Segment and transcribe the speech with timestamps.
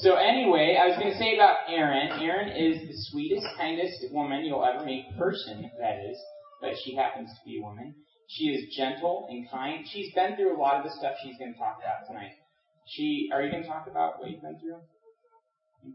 [0.00, 2.20] So anyway, I was going to say about Erin.
[2.20, 5.08] Erin is the sweetest, kindest woman you'll ever meet.
[5.16, 6.18] Person, that is.
[6.60, 7.94] But she happens to be a woman.
[8.28, 9.86] She is gentle and kind.
[9.88, 12.36] She's been through a lot of the stuff she's going to talk about tonight.
[12.86, 14.84] She, are you going to talk about what you've been through?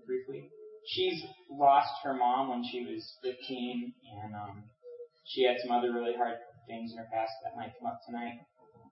[0.08, 0.50] Briefly.
[0.88, 1.22] She's
[1.52, 4.64] lost her mom when she was 15, and um,
[5.26, 6.38] she had some other really hard
[6.68, 8.42] things in her past that might come up tonight.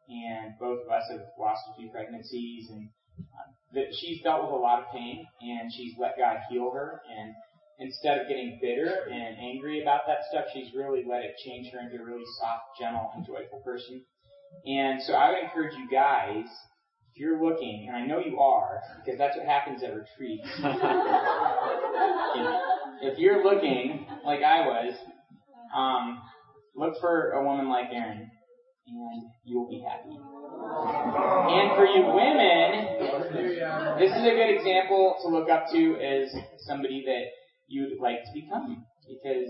[0.07, 2.89] And both of us have lost a few pregnancies, and
[3.34, 7.02] uh, that she's dealt with a lot of pain, and she's let God heal her.
[7.18, 7.34] And
[7.80, 11.79] instead of getting bitter and angry about that stuff, she's really let it change her
[11.79, 14.04] into a really soft, gentle, and joyful person.
[14.66, 16.46] And so I would encourage you guys,
[17.14, 20.42] if you're looking, and I know you are, because that's what happens at retreat.
[23.01, 24.93] if, you're looking, like I was,
[25.76, 26.21] um,
[26.76, 28.29] look for a woman like Erin,
[28.88, 30.18] and you'll be happy.
[30.69, 37.03] And for you women, this is a good example to look up to as somebody
[37.05, 37.25] that
[37.67, 39.50] you'd like to become, because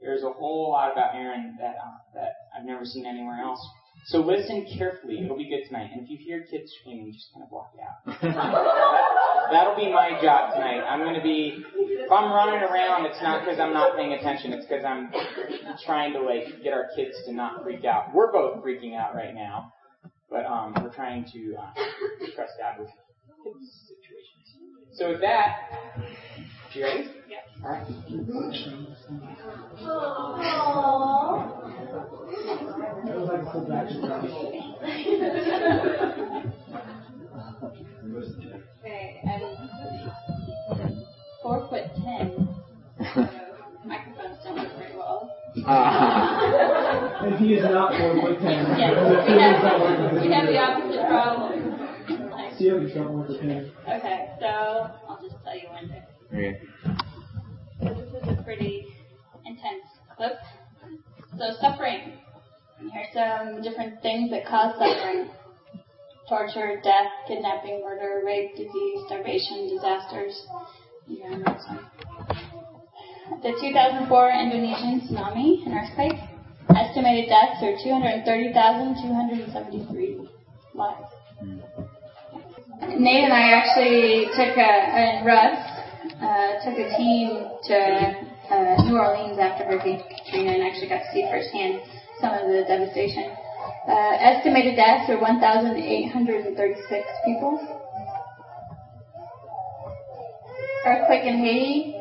[0.00, 3.60] there's a whole lot about Erin that uh, that I've never seen anywhere else.
[4.06, 5.20] So listen carefully.
[5.24, 5.90] It'll be good tonight.
[5.92, 8.22] And if you hear kids screaming, just kind of block it out.
[9.52, 10.80] That'll be my job tonight.
[10.80, 14.52] I'm going to be, if I'm running around, it's not because I'm not paying attention.
[14.52, 15.10] It's because I'm
[15.84, 18.14] trying to like get our kids to not freak out.
[18.14, 19.72] We're both freaking out right now,
[20.30, 21.70] but um, we're trying to uh,
[22.34, 22.88] trust God with
[23.86, 24.56] situations.
[24.92, 25.70] So with that,
[26.72, 27.10] you ready?
[27.28, 27.38] Yeah.
[27.64, 27.86] All right.
[38.84, 41.04] Okay, I'm
[41.42, 42.48] four foot ten.
[42.98, 43.04] So
[43.84, 45.34] microphones don't work very well.
[47.28, 48.64] And he is not four foot ten.
[48.78, 48.96] Yes,
[49.28, 52.30] we have, we have the opposite problem.
[52.30, 53.70] Like, See if you trouble with the pen.
[53.86, 56.02] Okay, so I'll just tell you when to.
[56.32, 56.60] Okay.
[57.82, 58.86] So this is a pretty
[59.44, 59.84] intense
[60.16, 60.38] clip.
[61.36, 62.14] So suffering.
[62.92, 65.28] Here's some different things that cause suffering.
[66.30, 70.46] Torture, death, kidnapping, murder, rape, disease, starvation, disasters.
[71.06, 71.36] Yeah.
[73.42, 76.37] The 2004 Indonesian tsunami and earthquake.
[76.76, 80.28] Estimated deaths are 230,273
[80.74, 81.12] lives.
[82.98, 85.58] Nate and I actually took a, and Russ,
[86.20, 87.74] uh, took a team to
[88.50, 91.80] uh, New Orleans after Hurricane Katrina and actually got to see firsthand
[92.20, 93.30] some of the devastation.
[93.88, 97.58] Uh, estimated deaths are 1,836 people.
[100.84, 101.96] Earthquake in Haiti,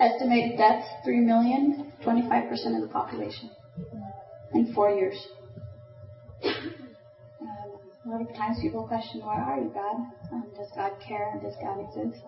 [0.00, 3.50] estimated deaths 3 million, 25% of the population
[4.52, 5.14] in four years.
[6.44, 9.96] Um, a lot of times people question, where are you, God?
[10.32, 11.30] Um, does God care?
[11.32, 12.24] And does God exist?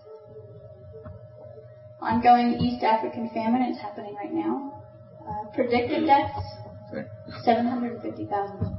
[2.00, 4.84] Ongoing East African famine is happening right now.
[5.26, 6.38] Uh, predicted deaths,
[7.42, 8.78] 750,000.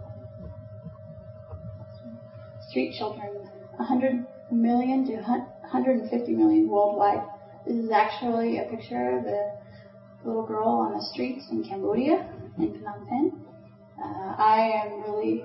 [2.69, 7.23] Street children, 100 million to 150 million worldwide.
[7.65, 9.57] This is actually a picture of a
[10.25, 13.45] little girl on the streets in Cambodia, in Phnom Penh.
[14.01, 15.43] Uh, I am really,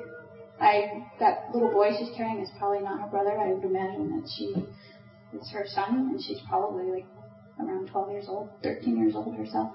[0.60, 3.38] I that little boy she's carrying is probably not her brother.
[3.38, 4.54] I would imagine that she
[5.36, 7.06] is her son, and she's probably like
[7.58, 9.72] around 12 years old, 13 years old herself.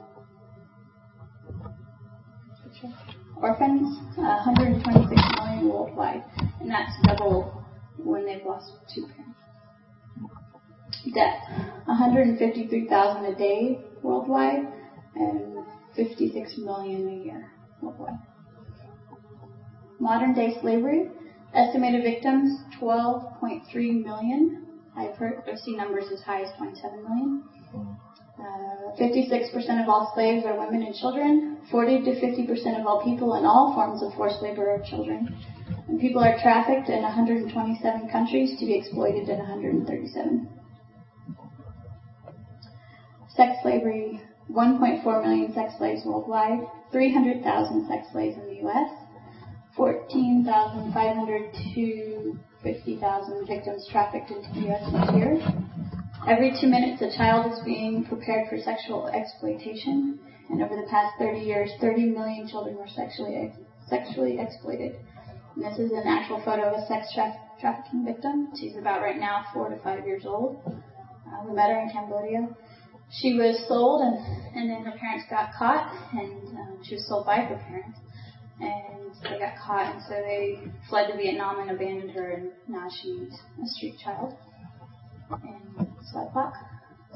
[3.42, 5.10] Orphans, uh, 126
[5.40, 6.24] million worldwide,
[6.60, 7.57] and that's double
[8.08, 9.40] when they've lost two parents.
[11.14, 11.44] Death,
[11.86, 14.68] 153,000 a day worldwide,
[15.16, 15.58] and
[15.96, 17.52] 56 million a year
[17.82, 18.20] worldwide.
[20.00, 21.10] Modern day slavery,
[21.54, 24.66] estimated victims 12.3 million.
[24.96, 27.44] I've heard, I've seen numbers as high as 27 million.
[28.40, 31.58] Uh, 56% of all slaves are women and children.
[31.72, 35.36] 40 to 50% of all people in all forms of forced labor are children.
[35.88, 40.50] And people are trafficked in 127 countries to be exploited in 137.
[43.30, 48.90] Sex slavery, 1.4 million sex slaves worldwide, 300,000 sex slaves in the U.S.,
[49.76, 54.84] 14,500 to 50,000 victims trafficked into the U.S.
[54.90, 55.40] each year.
[56.28, 60.20] Every two minutes, a child is being prepared for sexual exploitation,
[60.50, 63.54] and over the past 30 years, 30 million children were sexually
[63.88, 64.96] sexually exploited.
[65.58, 68.50] And this is an actual photo of a sex tra- trafficking victim.
[68.60, 70.62] She's about right now four to five years old.
[70.68, 72.48] Uh, we met her in Cambodia.
[73.10, 74.20] She was sold, and,
[74.56, 77.98] and then her parents got caught, and um, she was sold by her parents.
[78.60, 80.60] And they got caught, and so they
[80.90, 84.36] fled to Vietnam and abandoned her, and now she's a street child.
[85.32, 86.54] And Sweatbox.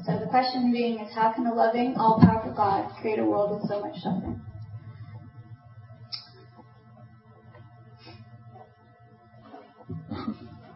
[0.04, 3.70] So the question being is how can a loving, all-powerful God create a world with
[3.70, 4.40] so much suffering?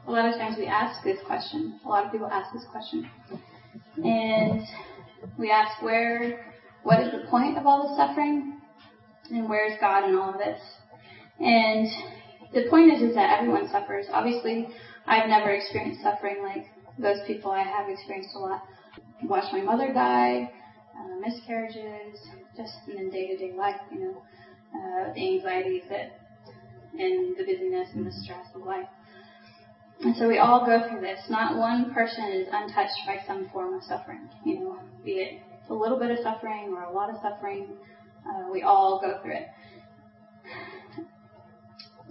[0.06, 1.80] A lot of times we ask this question.
[1.84, 3.10] A lot of people ask this question.
[3.96, 4.62] And
[5.36, 6.54] we ask where,
[6.84, 8.60] what is the point of all the suffering?
[9.30, 10.60] And where is God in all of this?
[11.40, 11.88] And
[12.54, 14.06] the point is, is that everyone suffers.
[14.12, 14.68] Obviously,
[15.06, 16.66] I've never experienced suffering like
[16.98, 18.62] those people I have experienced a lot.
[19.24, 20.52] Watched my mother die,
[20.96, 22.20] uh, miscarriages,
[22.56, 24.22] just in day-to-day life, you know,
[24.72, 26.20] uh, the anxieties that,
[26.98, 28.86] and the busyness and the stress of life.
[30.02, 31.20] And so we all go through this.
[31.30, 35.74] Not one person is untouched by some form of suffering, you know, be it a
[35.74, 37.68] little bit of suffering or a lot of suffering.
[38.28, 39.46] Uh, we all go through it.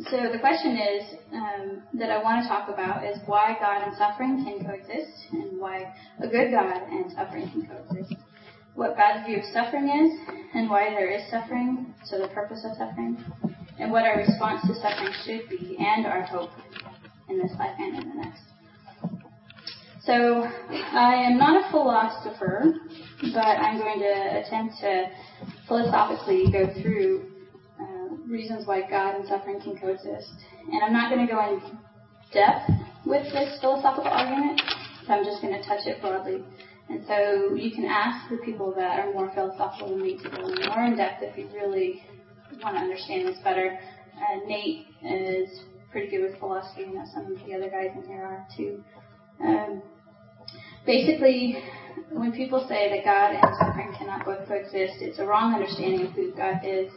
[0.09, 3.95] So the question is um, that I want to talk about is why God and
[3.95, 8.13] suffering can coexist, and why a good God and suffering can coexist.
[8.73, 12.75] What God's view of suffering is, and why there is suffering, so the purpose of
[12.77, 13.23] suffering,
[13.79, 16.49] and what our response to suffering should be, and our hope
[17.29, 18.41] in this life and in the next.
[20.03, 22.73] So I am not a philosopher,
[23.33, 25.05] but I'm going to attempt to
[25.67, 27.35] philosophically go through
[28.27, 30.31] reasons why God and suffering can coexist.
[30.71, 31.61] And I'm not going to go in
[32.33, 32.69] depth
[33.05, 34.61] with this philosophical argument,
[35.05, 36.43] so I'm just going to touch it broadly.
[36.89, 40.41] And so you can ask the people that are more philosophical than me to go
[40.67, 42.03] more in depth if you really
[42.61, 43.77] want to understand this better.
[44.15, 45.61] Uh, Nate is
[45.95, 48.83] pretty good with philosophy, and some of the other guys in here are too.
[49.39, 49.81] Um,
[50.85, 51.63] basically,
[52.11, 56.11] when people say that God and suffering cannot both coexist, it's a wrong understanding of
[56.11, 56.91] who God is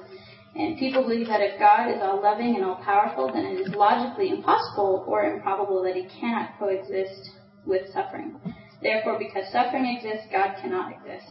[0.59, 3.75] and people believe that if God is all loving and all powerful, then it is
[3.75, 7.31] logically impossible or improbable that he cannot coexist
[7.65, 8.41] with suffering.
[8.83, 11.31] Therefore, because suffering exists, God cannot exist.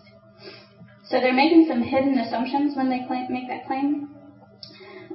[1.10, 4.16] So they're making some hidden assumptions when they claim, make that claim.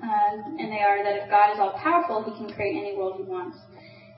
[0.03, 3.15] Um, and they are that if God is all powerful, he can create any world
[3.19, 3.57] he wants.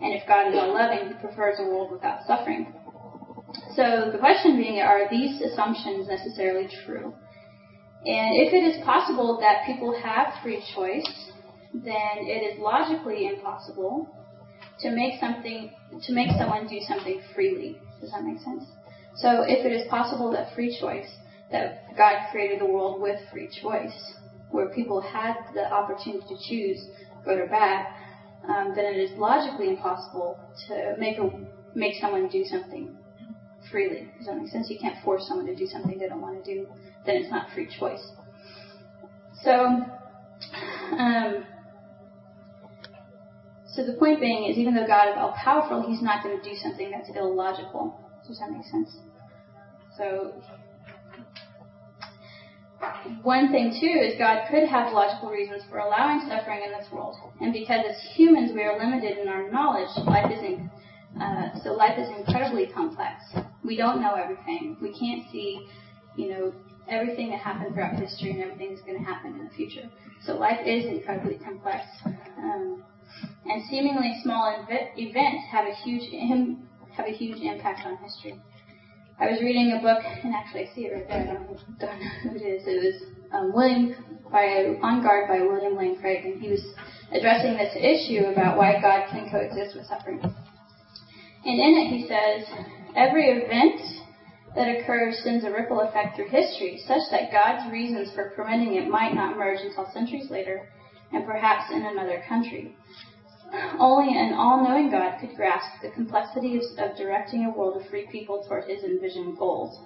[0.00, 2.74] And if God is all loving, he prefers a world without suffering.
[3.76, 7.14] So the question being, are these assumptions necessarily true?
[8.06, 11.08] And if it is possible that people have free choice,
[11.72, 14.08] then it is logically impossible
[14.80, 15.72] to make something
[16.02, 17.80] to make someone do something freely.
[18.00, 18.64] Does that make sense?
[19.16, 21.08] So if it is possible that free choice,
[21.50, 23.94] that God created the world with free choice,
[24.54, 26.88] where people had the opportunity to choose
[27.24, 27.86] good or bad,
[28.48, 31.30] um, then it is logically impossible to make a
[31.74, 32.96] make someone do something
[33.70, 34.08] freely.
[34.18, 34.70] Does that make sense?
[34.70, 36.66] You can't force someone to do something they don't want to do
[37.06, 38.12] then it's not free choice.
[39.42, 39.52] So,
[40.98, 41.44] um,
[43.66, 46.42] so the point being is, even though God is all powerful, He's not going to
[46.42, 47.98] do something that's illogical.
[48.26, 48.96] Does that make sense?
[49.98, 50.32] So,
[53.22, 57.16] one thing too is God could have logical reasons for allowing suffering in this world,
[57.40, 60.70] and because as humans we are limited in our knowledge, life is in,
[61.20, 63.14] uh, so life is incredibly complex.
[63.64, 64.76] We don't know everything.
[64.80, 65.58] We can't see,
[66.16, 66.52] you know,
[66.88, 69.88] everything that happened throughout history and everything that's going to happen in the future.
[70.22, 71.86] So life is incredibly complex.
[72.36, 72.82] Um,
[73.46, 78.34] and seemingly small inv- events have a huge Im- have a huge impact on history.
[79.18, 81.22] I was reading a book, and actually I see it right there.
[81.22, 82.62] I don't, don't know who it is.
[82.66, 83.02] It was
[83.32, 83.94] um, William
[84.30, 86.62] by On Guard by William Lane Craig, and he was
[87.12, 90.20] addressing this issue about why God can coexist with suffering.
[90.20, 92.42] And in it he says,
[92.96, 93.80] every event
[94.56, 98.88] that occurs sends a ripple effect through history, such that God's reasons for permitting it
[98.88, 100.68] might not emerge until centuries later,
[101.12, 102.74] and perhaps in another country.
[103.78, 108.06] Only an all-knowing God could grasp the complexity of, of directing a world of free
[108.10, 109.78] people toward his envisioned goals.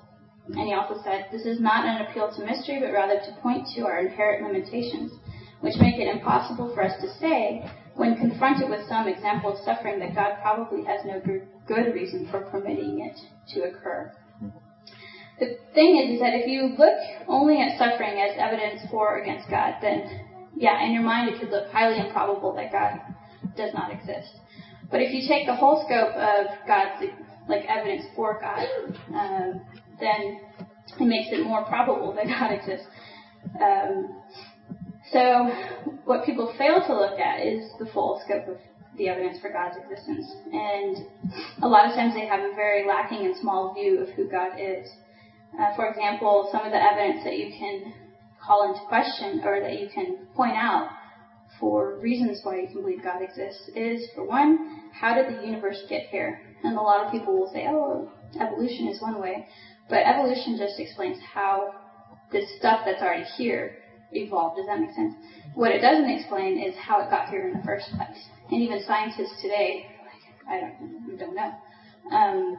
[0.47, 3.67] And he also said, this is not an appeal to mystery, but rather to point
[3.77, 5.13] to our inherent limitations,
[5.61, 9.99] which make it impossible for us to say, when confronted with some example of suffering,
[9.99, 11.21] that God probably has no
[11.67, 13.19] good reason for permitting it
[13.55, 14.13] to occur.
[15.41, 16.99] The thing is, is that if you look
[17.29, 21.41] only at suffering as evidence for or against God, then yeah, in your mind it
[21.41, 23.01] could look highly improbable that God
[23.59, 24.33] does not exist.
[24.91, 27.13] But if you take the whole scope of God's
[27.49, 28.67] like evidence for God,
[29.15, 29.61] um,
[30.01, 30.41] then
[30.99, 32.87] it makes it more probable that God exists.
[33.61, 34.23] Um,
[35.13, 35.51] so
[36.05, 38.57] what people fail to look at is the full scope of
[38.97, 40.27] the evidence for God's existence.
[40.53, 40.97] And
[41.63, 44.59] a lot of times they have a very lacking and small view of who God
[44.59, 44.89] is.
[45.59, 47.93] Uh, for example, some of the evidence that you can
[48.45, 50.89] call into question or that you can point out
[51.61, 55.83] for reasons why you can believe God exists is, for one, how did the universe
[55.89, 56.41] get here?
[56.63, 58.11] And a lot of people will say, oh,
[58.41, 59.47] evolution is one way.
[59.89, 61.75] But evolution just explains how
[62.31, 63.77] this stuff that's already here
[64.13, 64.57] evolved.
[64.57, 65.15] Does that make sense?
[65.55, 68.19] What it doesn't explain is how it got here in the first place.
[68.51, 71.53] And even scientists today, like, I don't, don't know.
[72.13, 72.57] Um,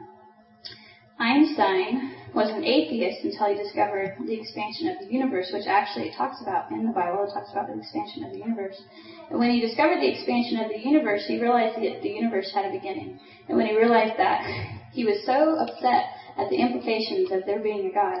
[1.18, 6.16] Einstein was an atheist until he discovered the expansion of the universe, which actually it
[6.16, 7.24] talks about in the Bible.
[7.24, 8.80] It talks about the expansion of the universe.
[9.30, 12.66] And when he discovered the expansion of the universe, he realized that the universe had
[12.66, 13.18] a beginning.
[13.48, 14.42] And when he realized that,
[14.92, 16.04] he was so upset
[16.38, 18.18] at the implications of there being a God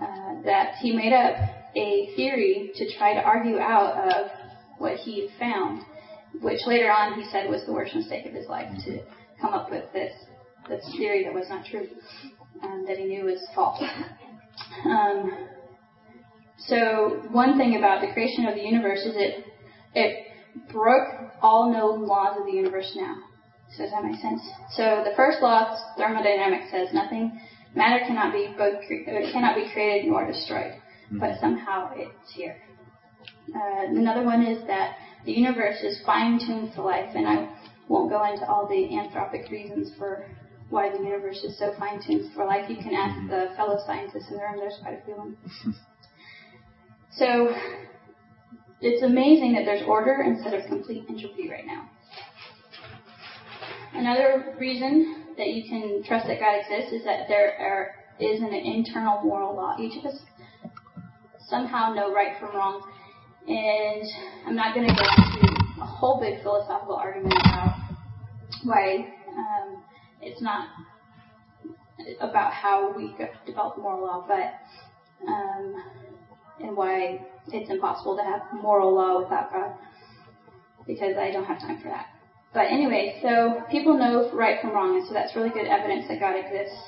[0.00, 1.36] uh, that he made up
[1.74, 4.30] a theory to try to argue out of
[4.78, 5.82] what he found,
[6.40, 9.00] which later on he said was the worst mistake of his life to
[9.40, 10.12] come up with this
[10.68, 11.86] this theory that was not true,
[12.62, 13.82] um, that he knew was false.
[14.84, 15.48] Um,
[16.58, 19.44] so one thing about the creation of the universe is it
[19.94, 20.26] it
[20.72, 23.16] broke all known laws of the universe now.
[23.76, 24.40] So does that make sense?
[24.72, 27.38] So the first law of thermodynamics says nothing
[27.74, 31.18] matter cannot be both cre- uh, cannot be created nor destroyed, mm-hmm.
[31.18, 32.56] but somehow it's here.
[33.54, 37.48] Uh, another one is that the universe is fine tuned for life, and I
[37.88, 40.26] won't go into all the anthropic reasons for
[40.70, 42.68] why the universe is so fine tuned for life.
[42.68, 43.28] You can ask mm-hmm.
[43.28, 45.36] the fellow scientists in the room, there's quite a few of them.
[47.16, 47.54] so
[48.80, 51.88] it's amazing that there's order instead of complete entropy right now.
[53.94, 58.52] Another reason that you can trust that God exists is that there are, is an
[58.52, 59.76] internal moral law.
[59.80, 60.18] Each of us
[61.48, 62.82] somehow know right from wrong.
[63.48, 64.02] And
[64.46, 67.76] I'm not going to go into a whole big philosophical argument about
[68.64, 69.82] why um,
[70.20, 70.68] it's not
[72.20, 73.14] about how we
[73.46, 74.52] develop moral law, but
[75.26, 75.74] um,
[76.60, 79.74] and why it's impossible to have moral law without God,
[80.86, 82.06] because I don't have time for that.
[82.54, 86.20] But anyway, so people know right from wrong, and so that's really good evidence that
[86.20, 86.78] God exists.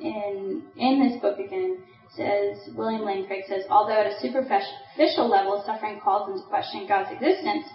[0.00, 1.78] In in this book again
[2.16, 7.10] says William Lane Craig says, although at a superficial level suffering calls into question God's
[7.10, 7.66] existence,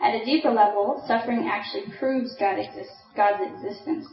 [0.00, 4.06] at a deeper level, suffering actually proves God exists, God's existence.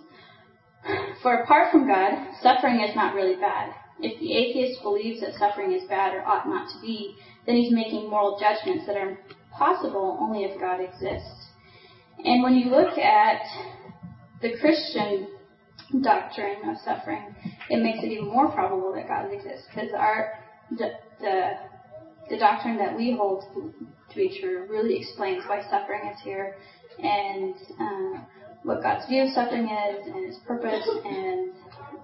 [1.21, 3.73] For apart from God, suffering is not really bad.
[3.99, 7.15] If the atheist believes that suffering is bad or ought not to be,
[7.45, 9.17] then he's making moral judgments that are
[9.51, 11.47] possible only if God exists.
[12.23, 13.41] And when you look at
[14.41, 15.29] the Christian
[16.01, 17.35] doctrine of suffering,
[17.69, 20.33] it makes it even more probable that God exists because our
[20.71, 21.51] the, the
[22.29, 26.55] the doctrine that we hold to be true really explains why suffering is here
[27.01, 28.21] and uh,
[28.65, 31.51] what God's view of suffering is and His purpose and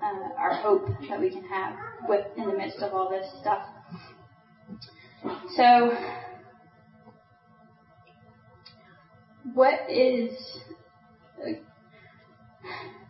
[0.01, 1.75] uh, our hope that we can have
[2.07, 3.65] with in the midst of all this stuff.
[5.55, 5.91] So
[9.53, 10.31] what is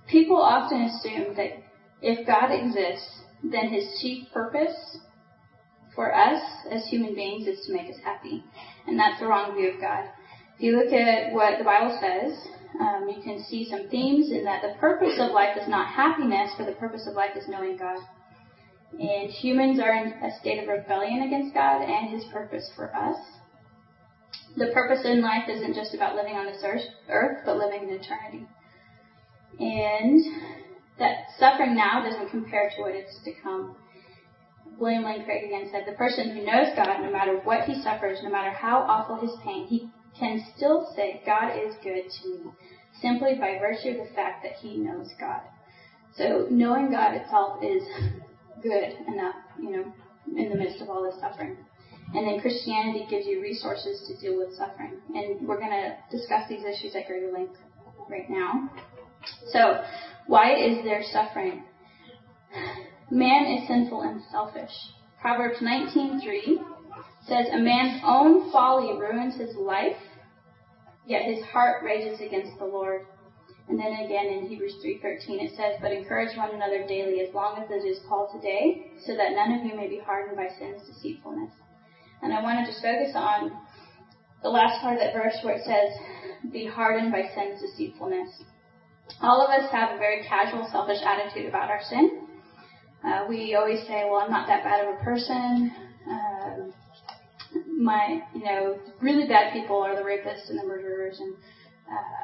[0.07, 1.63] people often assume that
[2.01, 4.97] if God exists, then his chief purpose
[5.95, 8.43] for us as human beings is to make us happy.
[8.87, 10.05] And that's the wrong view of God.
[10.55, 12.37] If you look at what the Bible says,
[12.79, 16.51] um, you can see some themes in that the purpose of life is not happiness,
[16.57, 17.99] but the purpose of life is knowing God.
[18.99, 23.17] And humans are in a state of rebellion against God and His purpose for us
[24.57, 28.45] the purpose in life isn't just about living on this earth, but living in eternity.
[29.59, 30.21] And
[30.99, 33.75] that suffering now doesn't compare to what is to come.
[34.79, 38.19] William Lane Craig again said, the person who knows God, no matter what he suffers,
[38.23, 42.51] no matter how awful his pain, he can still say, God is good to me,
[43.01, 45.41] simply by virtue of the fact that he knows God.
[46.15, 47.83] So knowing God itself is
[48.61, 49.93] good enough, you know,
[50.35, 51.57] in the midst of all this suffering.
[52.13, 54.99] And then Christianity gives you resources to deal with suffering.
[55.15, 57.55] And we're going to discuss these issues at greater length
[58.09, 58.69] right now.
[59.51, 59.81] So,
[60.27, 61.63] why is there suffering?
[63.09, 64.71] Man is sinful and selfish.
[65.21, 66.57] Proverbs 19:3
[67.27, 70.01] says, "A man's own folly ruins his life,
[71.05, 73.05] yet his heart rages against the Lord."
[73.67, 77.57] And then again in Hebrews 3:13 it says, "But encourage one another daily as long
[77.57, 80.85] as it is called today, so that none of you may be hardened by sin's
[80.87, 81.53] deceitfulness."
[82.21, 83.57] And I want to just focus on
[84.41, 85.97] the last part of that verse where it says,
[86.51, 88.43] "Be hardened by sin's deceitfulness."
[89.21, 92.27] All of us have a very casual, selfish attitude about our sin.
[93.03, 95.71] Uh, we always say, "Well, I'm not that bad of a person."
[97.81, 101.33] My, you know, really bad people are the rapists and the murderers, and
[101.87, 102.21] uh,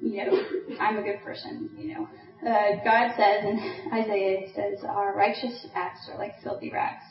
[0.00, 0.42] you know,
[0.80, 2.08] I'm a good person, you know.
[2.42, 3.60] Uh, God says, and
[4.04, 7.04] Isaiah says, our righteous acts are like filthy rags.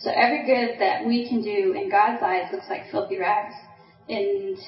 [0.00, 3.54] So every good that we can do in God's eyes looks like filthy rags.
[4.08, 4.58] And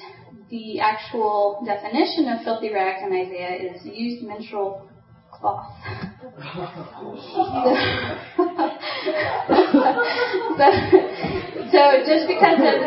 [0.49, 4.89] the actual definition of filthy rags in Isaiah is used menstrual
[5.31, 5.71] cloth.
[10.57, 12.75] so, so just because of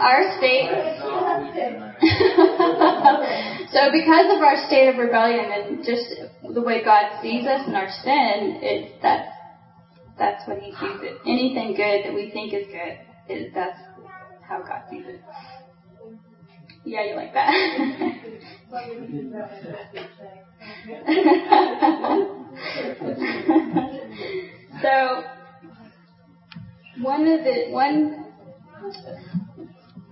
[0.00, 0.68] our state,
[3.72, 6.12] so because of our state of rebellion and just
[6.52, 9.28] the way God sees us and our sin, it, that's
[10.18, 11.16] that's what He sees it.
[11.24, 12.98] Anything good that we think is good,
[13.28, 13.78] is that's
[14.42, 15.22] how God sees it.
[16.84, 17.52] Yeah, you like that.
[24.82, 25.22] so
[27.00, 28.26] one of the one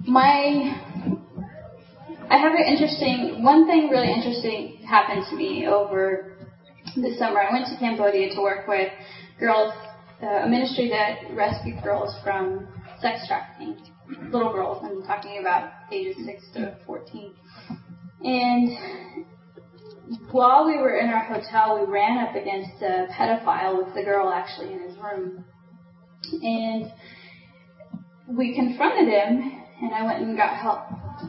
[0.07, 0.77] my
[2.31, 6.37] I have an interesting one thing really interesting happened to me over
[6.97, 7.41] the summer.
[7.41, 8.91] I went to Cambodia to work with
[9.39, 9.73] girls,
[10.23, 12.69] uh, a ministry that rescued girls from
[13.01, 13.77] sex trafficking,
[14.33, 14.83] little girls.
[14.83, 17.35] I'm talking about ages six to fourteen.
[18.23, 18.71] And
[20.31, 24.31] while we were in our hotel, we ran up against a pedophile with the girl
[24.31, 25.45] actually in his room.
[26.43, 26.93] And
[28.29, 29.53] we confronted him,
[29.83, 30.81] and I went and got help,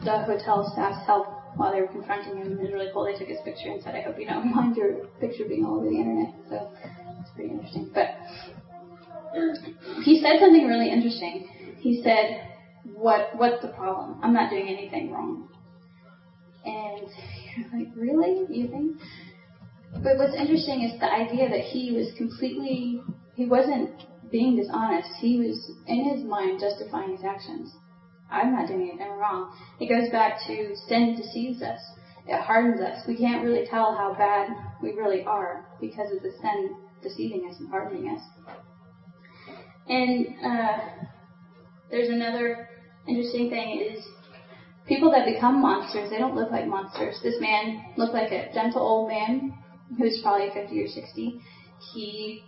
[0.04, 1.26] the hotel staff's help
[1.56, 2.52] while they were confronting him.
[2.52, 3.04] It was really cool.
[3.04, 5.78] They took his picture and said, I hope you don't mind your picture being all
[5.78, 6.34] over the internet.
[6.48, 6.70] So
[7.20, 7.90] it's pretty interesting.
[7.94, 8.16] But
[10.04, 11.48] he said something really interesting.
[11.80, 12.48] He said,
[12.94, 14.20] what, what's the problem?
[14.22, 15.48] I'm not doing anything wrong.
[16.64, 17.08] And
[17.56, 18.46] you're like, really?
[18.48, 18.96] You think?
[19.94, 23.02] But what's interesting is the idea that he was completely,
[23.34, 23.90] he wasn't
[24.32, 25.08] being dishonest.
[25.20, 27.70] He was, in his mind, justifying his actions.
[28.30, 29.54] I'm not doing anything wrong.
[29.78, 31.78] It goes back to sin deceives us.
[32.26, 33.02] It hardens us.
[33.06, 34.48] We can't really tell how bad
[34.82, 38.22] we really are because of the sin deceiving us and hardening us.
[39.86, 40.78] And uh,
[41.90, 42.68] there's another
[43.06, 44.04] interesting thing is
[44.86, 47.16] people that become monsters, they don't look like monsters.
[47.22, 49.52] This man looked like a gentle old man
[49.98, 51.40] who was probably 50 or 60.
[51.92, 52.44] He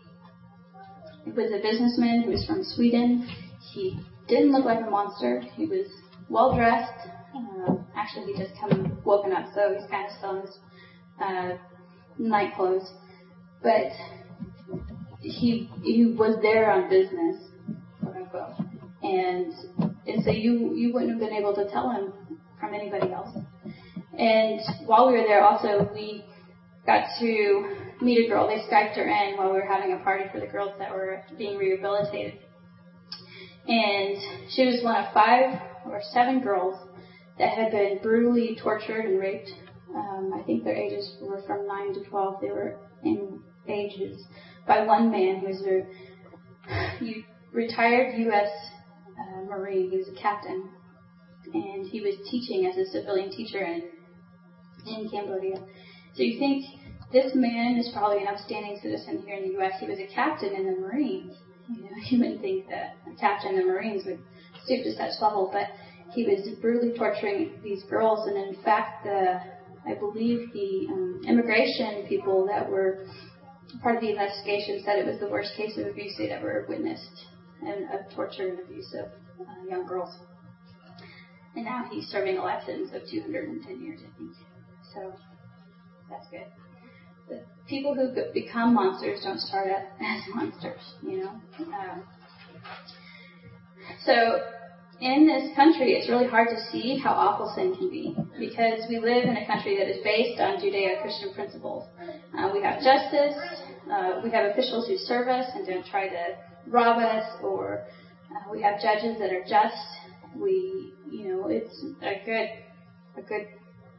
[1.32, 3.28] was a businessman who was from Sweden.
[3.72, 5.42] He didn't look like a monster.
[5.56, 5.86] He was
[6.28, 7.08] well dressed.
[7.34, 10.58] Uh, actually, he just come woken up, so he's kind of still in his
[11.20, 11.56] uh,
[12.18, 12.90] night clothes.
[13.62, 13.90] But
[15.20, 17.36] he he was there on business,
[18.02, 18.54] quote unquote,
[19.02, 19.52] and
[20.06, 22.12] and so you you wouldn't have been able to tell him
[22.60, 23.36] from anybody else.
[24.18, 26.24] And while we were there, also we
[26.86, 28.46] got to meet a girl.
[28.46, 31.22] They Skyped her in while we were having a party for the girls that were
[31.38, 32.38] being rehabilitated.
[33.66, 34.16] And
[34.50, 36.78] she was one of five or seven girls
[37.38, 39.50] that had been brutally tortured and raped.
[39.94, 42.40] Um, I think their ages were from 9 to 12.
[42.40, 44.22] They were in ages
[44.66, 45.86] by one man who was a
[47.52, 48.50] retired U.S.
[49.18, 49.90] Uh, Marine.
[49.90, 50.68] He was a captain.
[51.52, 53.82] And he was teaching as a civilian teacher in,
[54.86, 55.56] in Cambodia.
[56.14, 56.64] So you think
[57.14, 59.74] this man is probably an upstanding citizen here in the U.S.
[59.78, 61.32] He was a captain in the Marines.
[61.70, 64.18] You know, you wouldn't think that a captain in the Marines would
[64.64, 65.68] stoop to such level, but
[66.12, 68.26] he was brutally torturing these girls.
[68.26, 69.40] And in fact, the
[69.86, 73.06] I believe the um, immigration people that were
[73.82, 77.26] part of the investigation said it was the worst case of abuse they'd ever witnessed,
[77.62, 79.06] and of torture and abuse of
[79.46, 80.16] uh, young girls.
[81.54, 84.32] And now he's serving a life sentence of 210 years, I think.
[84.92, 85.12] So
[86.10, 86.46] that's good.
[87.68, 91.30] People who become monsters don't start out as monsters, you know.
[91.58, 92.02] Um,
[94.04, 94.40] so
[95.00, 98.98] in this country, it's really hard to see how awful sin can be because we
[98.98, 101.88] live in a country that is based on Judeo-Christian principles.
[102.38, 103.34] Uh, we have justice.
[103.90, 106.36] Uh, we have officials who serve us and don't try to
[106.68, 107.84] rob us, or
[108.30, 109.76] uh, we have judges that are just.
[110.36, 112.48] We, you know, it's a good,
[113.16, 113.48] a good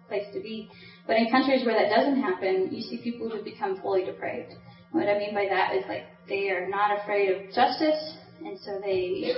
[0.08, 0.70] place to be.
[1.08, 4.54] But in countries where that doesn't happen, you see people who become fully depraved.
[4.92, 8.80] What I mean by that is like they are not afraid of justice, and so
[8.84, 9.34] they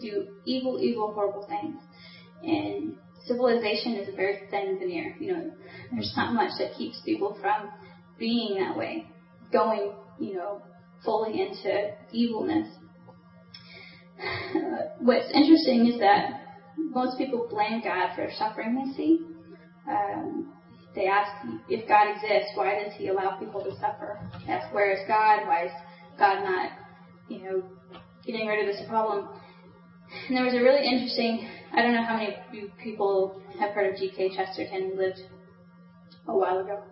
[0.00, 1.76] do evil, evil, horrible things.
[2.42, 2.96] And
[3.26, 5.14] civilization is a very thin veneer.
[5.20, 5.50] You know,
[5.92, 7.70] there's not much that keeps people from
[8.18, 9.06] being that way,
[9.52, 10.62] going, you know,
[11.04, 12.68] fully into evilness.
[15.00, 16.40] What's interesting is that
[16.76, 19.20] most people blame God for suffering they see.
[19.88, 20.53] Um,
[20.94, 21.30] they ask
[21.68, 24.18] if God exists, why does He allow people to suffer?
[24.48, 25.46] Ask where is God?
[25.46, 25.72] Why is
[26.18, 26.70] God not,
[27.28, 27.62] you know,
[28.24, 29.28] getting rid of this problem?
[30.28, 31.48] And there was a really interesting.
[31.72, 32.36] I don't know how many
[32.82, 34.36] people have heard of G.K.
[34.36, 34.92] Chesterton.
[34.92, 35.20] He lived
[36.28, 36.82] a while ago,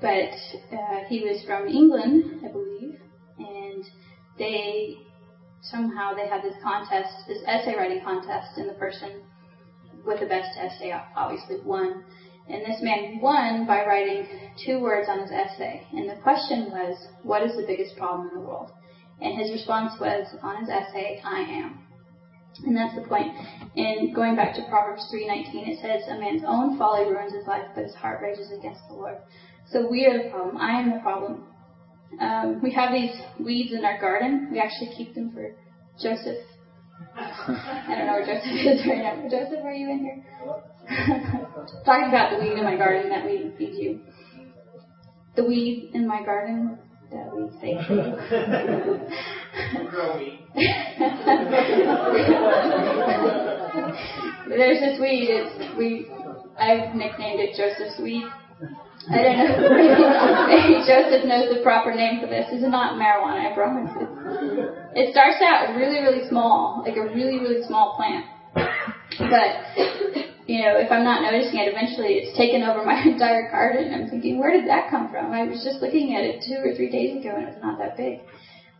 [0.00, 0.34] but
[0.76, 2.98] uh, he was from England, I believe,
[3.38, 3.84] and
[4.38, 4.96] they
[5.62, 9.22] somehow they had this contest, this essay writing contest, and the person
[10.04, 12.04] with the best essay obviously won.
[12.48, 14.26] And this man won by writing
[14.64, 15.86] two words on his essay.
[15.92, 18.70] And the question was, what is the biggest problem in the world?
[19.20, 21.84] And his response was, on his essay, I am.
[22.64, 23.32] And that's the point.
[23.76, 27.66] And going back to Proverbs 3:19, it says, "A man's own folly ruins his life,
[27.74, 29.18] but his heart rages against the Lord."
[29.66, 30.56] So we are the problem.
[30.58, 31.46] I am the problem.
[32.20, 34.50] Um, we have these weeds in our garden.
[34.52, 35.56] We actually keep them for
[36.00, 36.38] Joseph.
[37.16, 39.22] I don't know where Joseph is right now.
[39.28, 40.24] Joseph, are you in here?
[41.84, 44.00] Talking about the weed in my garden that we feed you.
[45.36, 46.78] The weed in my garden
[47.10, 47.74] that we say.
[54.48, 55.28] There's this weed.
[55.30, 56.06] It's we.
[56.58, 58.24] I've nicknamed it Joseph's weed.
[59.10, 59.68] I don't know.
[59.68, 60.02] Maybe,
[60.48, 62.46] maybe Joseph knows the proper name for this.
[62.50, 63.50] It's not marijuana.
[63.50, 63.90] I promise.
[64.94, 68.26] It starts out really, really small, like a really, really small plant.
[68.54, 69.50] But
[70.46, 73.94] you know, if I'm not noticing it, eventually it's taken over my entire garden.
[73.94, 75.32] I'm thinking, where did that come from?
[75.32, 77.78] I was just looking at it two or three days ago, and it was not
[77.78, 78.20] that big.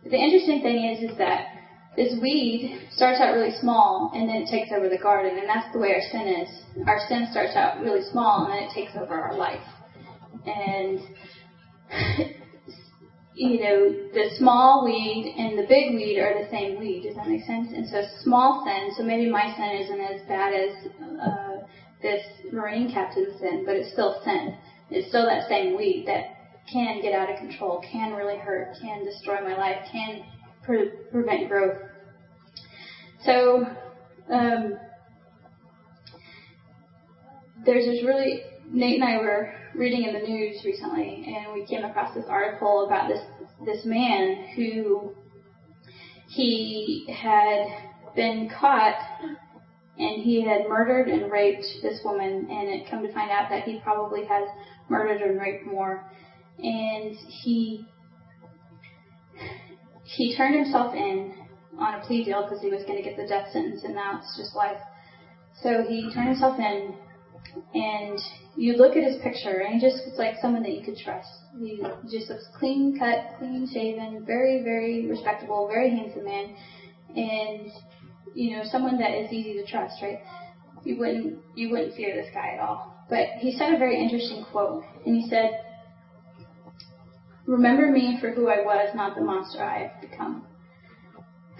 [0.03, 1.49] But the interesting thing is, is that
[1.95, 5.71] this weed starts out really small and then it takes over the garden, and that's
[5.73, 6.49] the way our sin is.
[6.85, 9.63] Our sin starts out really small and then it takes over our life.
[10.45, 10.99] And
[13.35, 17.03] you know, the small weed and the big weed are the same weed.
[17.03, 17.67] Does that make sense?
[17.75, 18.93] And so small sin.
[18.97, 20.71] So maybe my sin isn't as bad as
[21.21, 21.67] uh,
[22.01, 24.55] this marine captain's sin, but it's still sin.
[24.89, 26.35] It's still that same weed that
[26.71, 30.23] can get out of control, can really hurt, can destroy my life, can
[30.63, 31.77] pre- prevent growth.
[33.25, 33.65] So,
[34.31, 34.77] um,
[37.65, 41.85] there's this really, Nate and I were reading in the news recently, and we came
[41.85, 43.21] across this article about this,
[43.65, 45.11] this man who
[46.27, 47.67] he had
[48.15, 48.95] been caught
[49.97, 53.63] and he had murdered and raped this woman, and it come to find out that
[53.63, 54.47] he probably has
[54.89, 56.03] murdered and raped more.
[56.57, 57.85] And he
[60.03, 61.33] he turned himself in
[61.79, 64.19] on a plea deal because he was going to get the death sentence, and now
[64.19, 64.79] it's just life.
[65.63, 66.95] So he turned himself in,
[67.73, 68.19] and
[68.57, 71.27] you look at his picture, and he just looks like someone that you could trust.
[71.59, 76.55] He just looks clean cut, clean shaven, very, very respectable, very handsome man,
[77.15, 77.71] and
[78.33, 80.19] you know someone that is easy to trust, right?
[80.83, 82.93] You wouldn't you wouldn't fear this guy at all.
[83.09, 85.61] But he said a very interesting quote, and he said,
[87.45, 90.45] Remember me for who I was, not the monster I have become.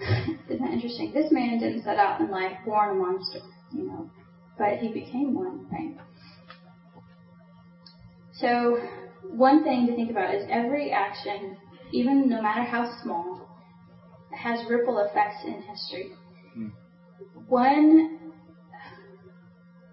[0.00, 1.12] Isn't that interesting?
[1.12, 3.38] This man didn't set out in life born a monster,
[3.72, 4.10] you know,
[4.58, 5.96] but he became one, right?
[8.40, 8.78] So,
[9.22, 11.56] one thing to think about is every action,
[11.92, 13.48] even no matter how small,
[14.34, 16.12] has ripple effects in history.
[16.56, 16.72] Mm.
[17.48, 18.32] One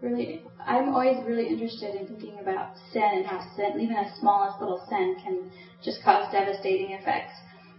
[0.01, 4.59] really I'm always really interested in thinking about sin and how sin, even the smallest
[4.59, 5.51] little sin, can
[5.83, 7.33] just cause devastating effects.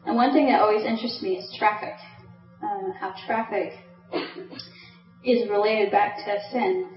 [0.07, 1.95] And one thing that always interests me is traffic.
[2.63, 3.73] Uh, how traffic
[5.25, 6.89] is related back to sin.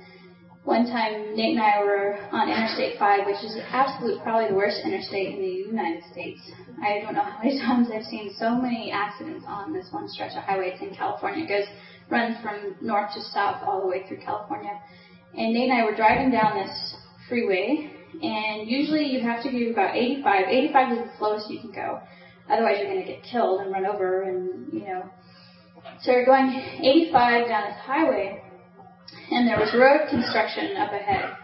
[0.67, 4.81] One time, Nate and I were on Interstate 5, which is absolutely probably the worst
[4.83, 6.41] interstate in the United States.
[6.83, 10.35] I don't know how many times I've seen so many accidents on this one stretch
[10.35, 10.71] of highway.
[10.73, 11.45] It's in California.
[11.45, 11.63] It goes
[12.11, 14.77] runs from north to south all the way through California.
[15.37, 16.95] And Nate and I were driving down this
[17.29, 17.89] freeway,
[18.21, 20.49] And usually you have to do about 85.
[20.49, 22.01] 85 is the slowest you can go.
[22.51, 25.09] Otherwise you're going to get killed and run over and, you know.
[26.01, 28.43] So you're going 85 down this highway
[29.31, 31.35] and there was road construction up ahead.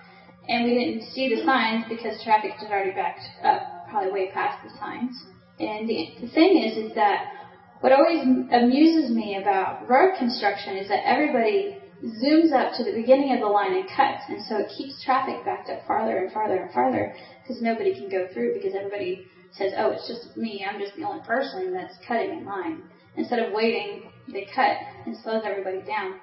[0.50, 4.64] And we didn't see the signs because traffic had already backed up, probably way past
[4.64, 5.16] the signs.
[5.60, 7.32] And the, the thing is, is that
[7.80, 13.34] what always amuses me about road construction is that everybody zooms up to the beginning
[13.34, 16.64] of the line and cuts, and so it keeps traffic backed up farther and farther
[16.64, 20.80] and farther because nobody can go through because everybody says, oh, it's just me, I'm
[20.80, 22.84] just the only person that's cutting in line.
[23.16, 26.20] Instead of waiting, they cut and slows everybody down.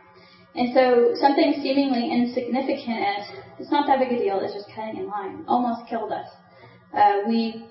[0.54, 3.26] And so something seemingly insignificant as
[3.58, 6.26] it's not that big a deal, it's just cutting in line, almost killed us.
[6.92, 7.66] Uh, we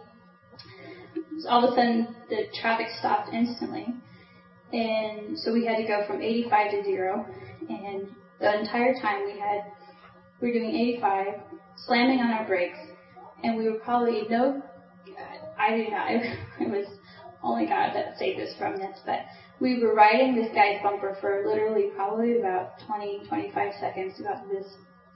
[1.50, 3.88] all of a sudden the traffic stopped instantly,
[4.72, 7.26] and so we had to go from 85 to zero,
[7.68, 8.08] and
[8.40, 9.62] the entire time we had
[10.42, 11.28] we were doing 85,
[11.86, 12.80] slamming on our brakes,
[13.44, 14.62] and we were probably no,
[15.58, 16.10] I do not.
[16.60, 16.88] It was
[17.44, 19.20] only God that saved us from this, but
[19.60, 24.66] we were riding this guy's bumper for literally probably about 20, 25 seconds, about this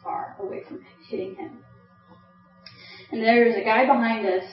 [0.03, 1.63] far away from hitting him.
[3.11, 4.43] And there was a guy behind us,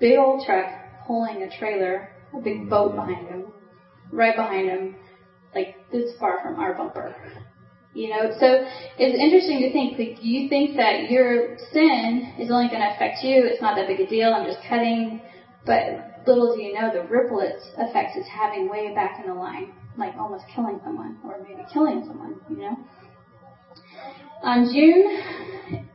[0.00, 0.70] big old truck,
[1.06, 3.52] pulling a trailer, a big boat behind him,
[4.12, 4.96] right behind him,
[5.54, 7.14] like this far from our bumper.
[7.94, 8.64] You know, so
[8.98, 13.24] it's interesting to think, like, you think that your sin is only going to affect
[13.24, 15.20] you, it's not that big a deal, I'm just cutting,
[15.66, 19.72] but little do you know the ripple effects it's having way back in the line,
[19.96, 22.76] like almost killing someone or maybe killing someone, you know.
[24.42, 25.88] On June,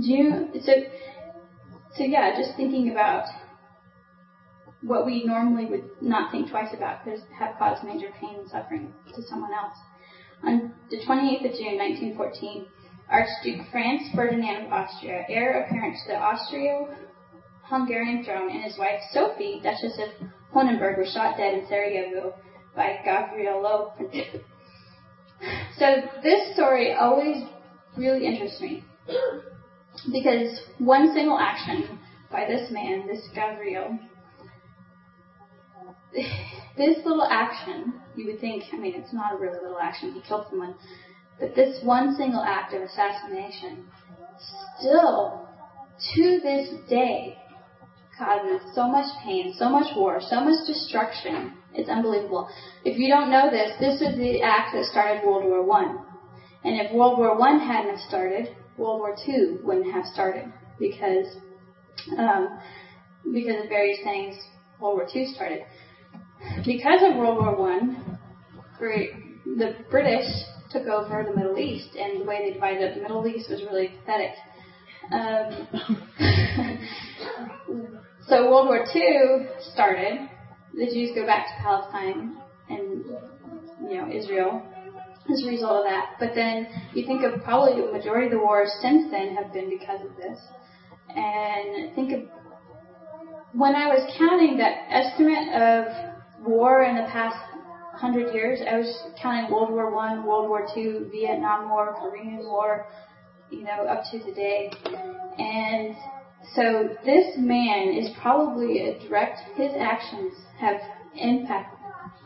[0.00, 0.72] June, so,
[1.96, 3.26] so yeah, just thinking about
[4.82, 8.92] what we normally would not think twice about could have caused major pain and suffering
[9.14, 9.76] to someone else.
[10.44, 12.66] On the 28th of June, 1914,
[13.08, 16.88] Archduke Franz Ferdinand of Austria, heir apparent to the Austro
[17.72, 22.34] Hungarian throne, and his wife Sophie, Duchess of Hohenberg, were shot dead in Sarajevo
[22.76, 24.42] by Gavrilo Princip.
[25.78, 25.86] So
[26.22, 27.44] this story always
[27.96, 28.84] really interests me
[30.12, 31.98] because one single action
[32.30, 33.98] by this man, this Gavrilo,
[36.76, 40.20] this little action, you would think, I mean, it's not a really little action, he
[40.20, 40.74] killed someone,
[41.40, 43.86] but this one single act of assassination
[44.78, 45.48] still,
[46.14, 47.38] to this day,
[48.22, 51.54] causes so much pain, so much war, so much destruction.
[51.74, 52.48] It's unbelievable.
[52.84, 55.98] If you don't know this, this is the act that started World War One.
[56.64, 61.26] And if World War One hadn't started, World War Two wouldn't have started because
[62.16, 62.58] um,
[63.24, 64.36] because of various things.
[64.80, 65.62] World War Two started
[66.64, 68.18] because of World War One.
[68.80, 70.26] The British
[70.70, 73.62] took over the Middle East, and the way they divided up the Middle East was
[73.62, 74.34] really pathetic.
[75.12, 75.68] Um,
[78.28, 80.28] So World War II started.
[80.74, 82.36] The Jews go back to Palestine
[82.68, 83.04] and
[83.88, 84.62] you know Israel
[85.30, 86.14] as a result of that.
[86.18, 89.68] But then you think of probably the majority of the wars since then have been
[89.68, 90.38] because of this.
[91.08, 92.22] And think of
[93.52, 97.36] when I was counting that estimate of war in the past
[97.94, 102.86] hundred years, I was counting World War One, World War Two, Vietnam War, Korean War,
[103.50, 104.70] you know, up to today.
[105.38, 105.94] And
[106.54, 110.76] so this man is probably a direct, his actions have
[111.14, 111.76] impact,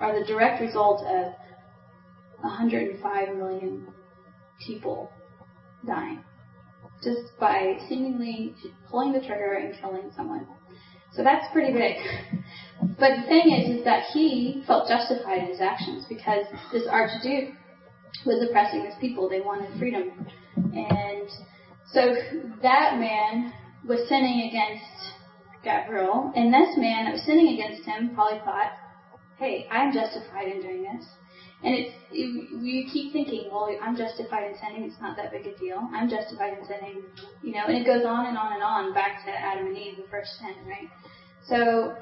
[0.01, 1.33] are the direct result of
[2.41, 3.87] 105 million
[4.67, 5.11] people
[5.87, 6.25] dying.
[7.03, 8.55] Just by seemingly
[8.91, 10.47] pulling the trigger and killing someone.
[11.13, 11.97] So that's pretty big.
[12.99, 17.55] But the thing is, is that he felt justified in his actions because this archduke
[18.25, 19.29] was oppressing his people.
[19.29, 20.27] They wanted freedom.
[20.57, 21.29] And
[21.93, 22.15] so
[22.63, 23.53] that man
[23.87, 24.85] was sinning against
[25.63, 28.73] Gabriel, and this man that was sinning against him probably thought,
[29.39, 31.07] hey, I'm justified in doing this.
[31.63, 35.47] And it's, you, you keep thinking, well, I'm justified in sinning, it's not that big
[35.47, 35.79] a deal.
[35.95, 37.03] I'm justified in sinning,
[37.43, 39.97] you know, and it goes on and on and on back to Adam and Eve,
[39.97, 40.89] the first sin, right?
[41.49, 41.97] So,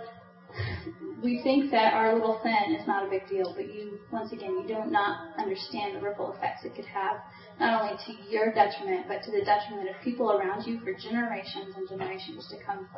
[1.22, 4.52] we think that our little sin is not a big deal, but you, once again,
[4.58, 7.16] you do not understand the ripple effects it could have
[7.60, 11.74] not only to your detriment, but to the detriment of people around you for generations
[11.76, 12.88] and generations to come.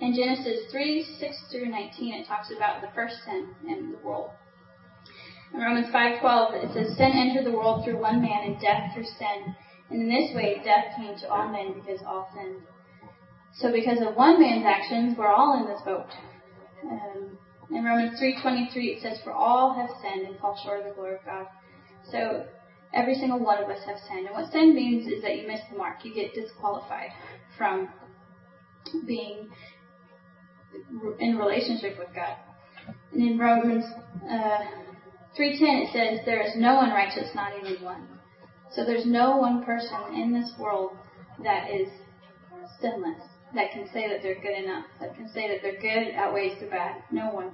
[0.00, 4.30] In Genesis 3, 6 through 19, it talks about the first sin in the world.
[5.52, 9.06] In Romans 5.12, it says, Sin entered the world through one man, and death through
[9.18, 9.56] sin.
[9.90, 12.62] And in this way, death came to all men because all sinned.
[13.56, 16.10] So because of one man's actions, we're all in this boat.
[16.84, 17.38] Um,
[17.70, 21.14] in Romans 3.23, it says, For all have sinned and fall short of the glory
[21.14, 21.46] of God.
[22.10, 22.46] So
[22.92, 24.26] Every single one of us have sinned.
[24.26, 26.04] And what sin means is that you miss the mark.
[26.04, 27.10] You get disqualified
[27.56, 27.88] from
[29.06, 29.48] being
[31.20, 32.36] in relationship with God.
[33.12, 33.84] And in Romans
[34.24, 34.58] uh,
[35.38, 38.08] 3.10 it says, There is no one righteous, not even one.
[38.74, 40.92] So there's no one person in this world
[41.44, 41.88] that is
[42.80, 43.20] sinless,
[43.54, 46.66] that can say that they're good enough, that can say that their good outweighs the
[46.66, 47.02] bad.
[47.10, 47.50] No one.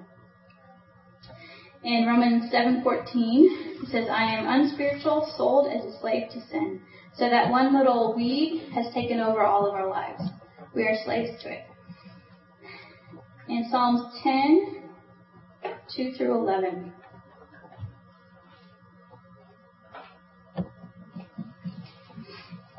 [1.84, 6.80] In Romans 7:14, it says, "I am unspiritual, sold as a slave to sin."
[7.12, 10.22] So that one little weed has taken over all of our lives.
[10.74, 11.64] We are slaves to it.
[13.48, 14.82] In Psalms 10,
[15.94, 16.92] 2 through 11.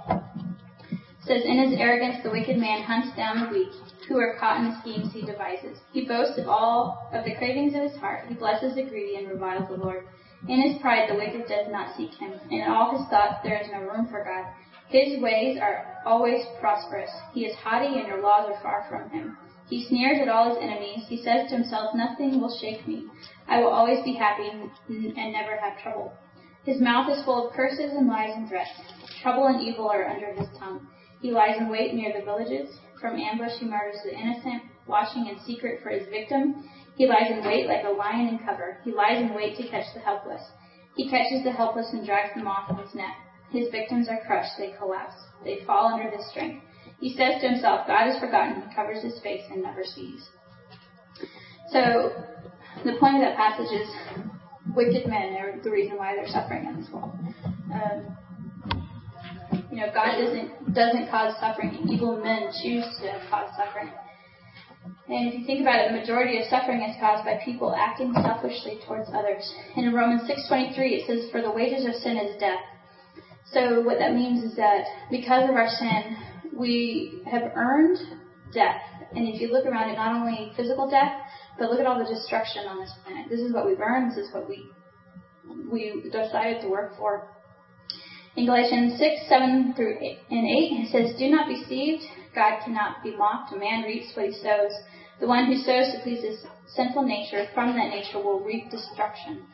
[0.10, 3.72] It says, In his arrogance, the wicked man hunts down the weak,
[4.08, 5.80] who are caught in the schemes he devises.
[5.92, 8.28] He boasts of all of the cravings of his heart.
[8.28, 10.06] He blesses the greedy and reviles the Lord.
[10.48, 12.34] In his pride, the wicked does not seek him.
[12.52, 14.46] In all his thoughts, there is no room for God.
[14.90, 17.10] His ways are always prosperous.
[17.34, 19.38] He is haughty, and your laws are far from him.
[19.68, 21.06] He sneers at all his enemies.
[21.08, 23.08] He says to himself, Nothing will shake me.
[23.48, 26.14] I will always be happy and never have trouble.
[26.66, 28.70] His mouth is full of curses and lies and threats.
[29.22, 30.88] Trouble and evil are under his tongue.
[31.22, 32.70] He lies in wait near the villages.
[33.06, 36.68] From ambush he murders the innocent, watching in secret for his victim.
[36.96, 38.80] He lies in wait like a lion in cover.
[38.84, 40.42] He lies in wait to catch the helpless.
[40.96, 43.14] He catches the helpless and drags them off in his net.
[43.52, 44.54] His victims are crushed.
[44.58, 45.14] They collapse.
[45.44, 46.66] They fall under his strength.
[47.00, 48.64] He says to himself, God is forgotten.
[48.68, 50.28] He covers his face and never sees.
[51.72, 52.12] So,
[52.84, 53.88] the point of that passage is
[54.76, 57.12] wicked men are the reason why they're suffering in this world.
[57.72, 58.18] Um,
[59.76, 61.86] you know, God doesn't doesn't cause suffering.
[61.92, 63.92] Evil men choose to cause suffering.
[65.10, 68.14] And if you think about it, the majority of suffering is caused by people acting
[68.14, 69.44] selfishly towards others.
[69.76, 72.64] And in Romans 6:23 it says, "For the wages of sin is death."
[73.48, 76.18] So what that means is that because of our sin,
[76.54, 78.00] we have earned
[78.54, 78.82] death.
[79.14, 81.20] And if you look around at not only physical death,
[81.60, 83.28] but look at all the destruction on this planet.
[83.30, 84.12] This is what we've earned.
[84.12, 84.70] This is what we
[85.70, 87.35] we decided to work for.
[88.36, 90.52] In Galatians 6, 7 through 8, and 8,
[90.84, 92.04] it says, Do not be deceived.
[92.36, 93.54] God cannot be mocked.
[93.54, 94.76] A man reaps what he sows.
[95.22, 96.44] The one who sows to please his
[96.76, 99.48] sinful nature, from that nature will reap destruction.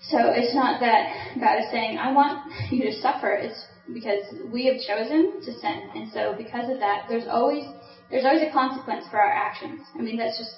[0.00, 3.34] So it's not that God is saying, I want you to suffer.
[3.34, 3.58] It's
[3.92, 5.90] because we have chosen to sin.
[5.96, 7.64] And so because of that, there's always,
[8.10, 9.80] there's always a consequence for our actions.
[9.98, 10.54] I mean, that's just,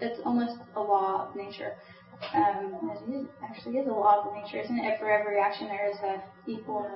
[0.00, 1.74] that's almost a law of nature
[2.34, 4.98] um, is, actually is a law of nature, isn't it?
[4.98, 6.88] For every action there is a equal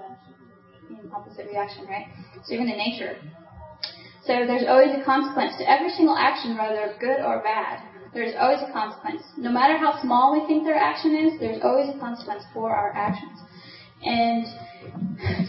[0.89, 2.07] and opposite reaction, right?
[2.45, 3.17] So even in nature.
[4.27, 7.83] So there's always a consequence to every single action, whether good or bad.
[8.15, 9.23] There's always a consequence.
[9.37, 12.95] No matter how small we think their action is, there's always a consequence for our
[12.95, 13.37] actions.
[14.05, 14.47] And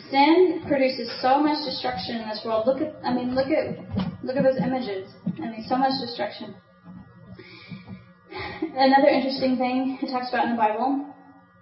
[0.10, 2.66] sin produces so much destruction in this world.
[2.66, 3.80] Look at, I mean, look at,
[4.24, 5.14] look at those images.
[5.38, 6.56] I mean, so much destruction.
[8.76, 11.08] Another interesting thing it talks about in the Bible,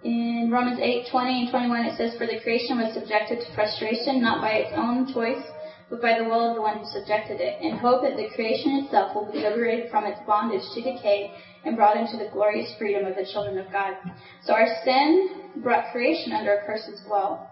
[0.02, 4.20] in Romans 8, 20 and 21, it says, For the creation was subjected to frustration,
[4.20, 5.46] not by its own choice,
[5.88, 8.82] but by the will of the one who subjected it, in hope that the creation
[8.82, 11.30] itself will be liberated from its bondage to decay
[11.64, 13.94] and brought into the glorious freedom of the children of God.
[14.42, 17.46] So our sin brought creation under a curse as well.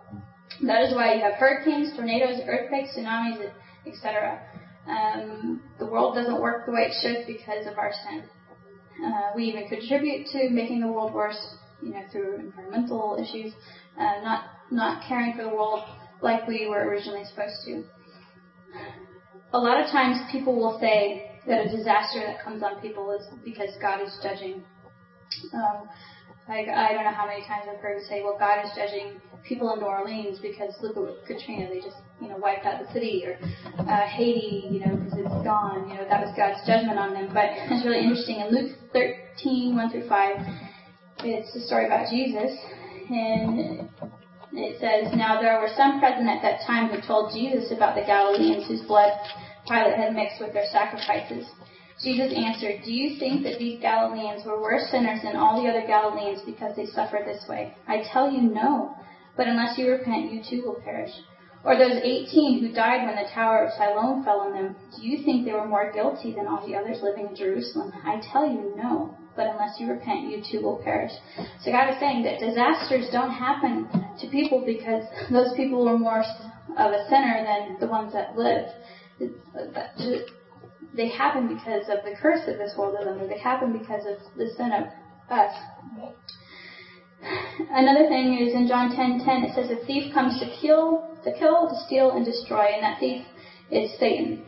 [0.67, 3.47] That is why you have hurricanes, tornadoes, earthquakes, tsunamis,
[3.87, 4.43] etc.
[4.91, 8.25] Um, the world doesn't work the way it should because of our sin.
[9.05, 13.53] Uh, we even contribute to making the world worse, you know, through environmental issues,
[13.99, 15.85] uh, not not caring for the world
[16.23, 17.85] like we were originally supposed to.
[19.53, 23.27] A lot of times, people will say that a disaster that comes on people is
[23.45, 24.65] because God is judging.
[25.53, 25.89] Um,
[26.49, 29.73] like I don't know how many times I've heard say, "Well, God is judging people
[29.73, 33.25] in New Orleans because look at Katrina, they just you know wiped out the city,
[33.27, 33.39] or
[33.79, 35.89] uh, Haiti, you know, because it's gone.
[35.89, 38.41] You know, that was God's judgment on them." But it's really interesting.
[38.41, 40.37] In Luke 13, 1 through 5,
[41.25, 42.53] it's a story about Jesus,
[43.11, 43.89] and
[44.53, 48.03] it says, "Now there were some present at that time who told Jesus about the
[48.03, 49.13] Galileans whose blood
[49.67, 51.47] Pilate had mixed with their sacrifices."
[52.03, 55.87] Jesus answered, Do you think that these Galileans were worse sinners than all the other
[55.87, 57.75] Galileans because they suffered this way?
[57.87, 58.97] I tell you, no.
[59.37, 61.13] But unless you repent, you too will perish.
[61.65, 65.23] Or those 18 who died when the Tower of Siloam fell on them, do you
[65.25, 67.93] think they were more guilty than all the others living in Jerusalem?
[68.05, 69.17] I tell you, no.
[69.37, 71.13] But unless you repent, you too will perish.
[71.65, 73.89] So God is saying that disasters don't happen
[74.21, 76.25] to people because those people were more
[76.77, 78.73] of a sinner than the ones that lived
[80.95, 83.27] they happen because of the curse of this world is under.
[83.27, 84.85] They happen because of the sin of
[85.31, 85.55] us.
[87.71, 91.33] Another thing is in John 10:10 10, it says a thief comes to kill, to
[91.39, 93.25] kill, to steal, and destroy, and that thief
[93.71, 94.45] is Satan.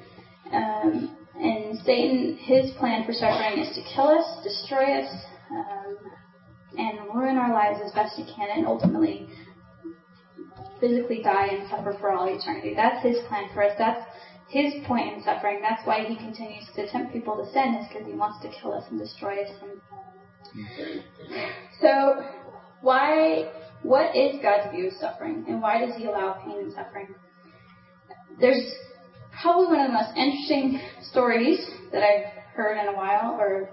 [0.53, 5.11] Um, and Satan, his plan for suffering is to kill us, destroy us,
[5.51, 5.97] um,
[6.79, 9.29] and ruin our lives as best he can, and ultimately
[10.81, 12.75] physically die and suffer for all eternity.
[12.75, 13.73] That's his plan for us.
[13.79, 14.05] That's
[14.49, 15.61] his point in suffering.
[15.63, 18.75] That's why he continues to tempt people to sin, is because he wants to kill
[18.75, 19.51] us and destroy us.
[19.63, 19.81] And
[21.81, 22.25] so,
[22.85, 23.51] why?
[23.83, 27.15] What is God's view of suffering, and why does He allow pain and suffering?
[28.41, 28.73] There's
[29.43, 30.81] probably one of the most interesting
[31.11, 31.59] stories
[31.93, 33.71] that I've heard in a while, or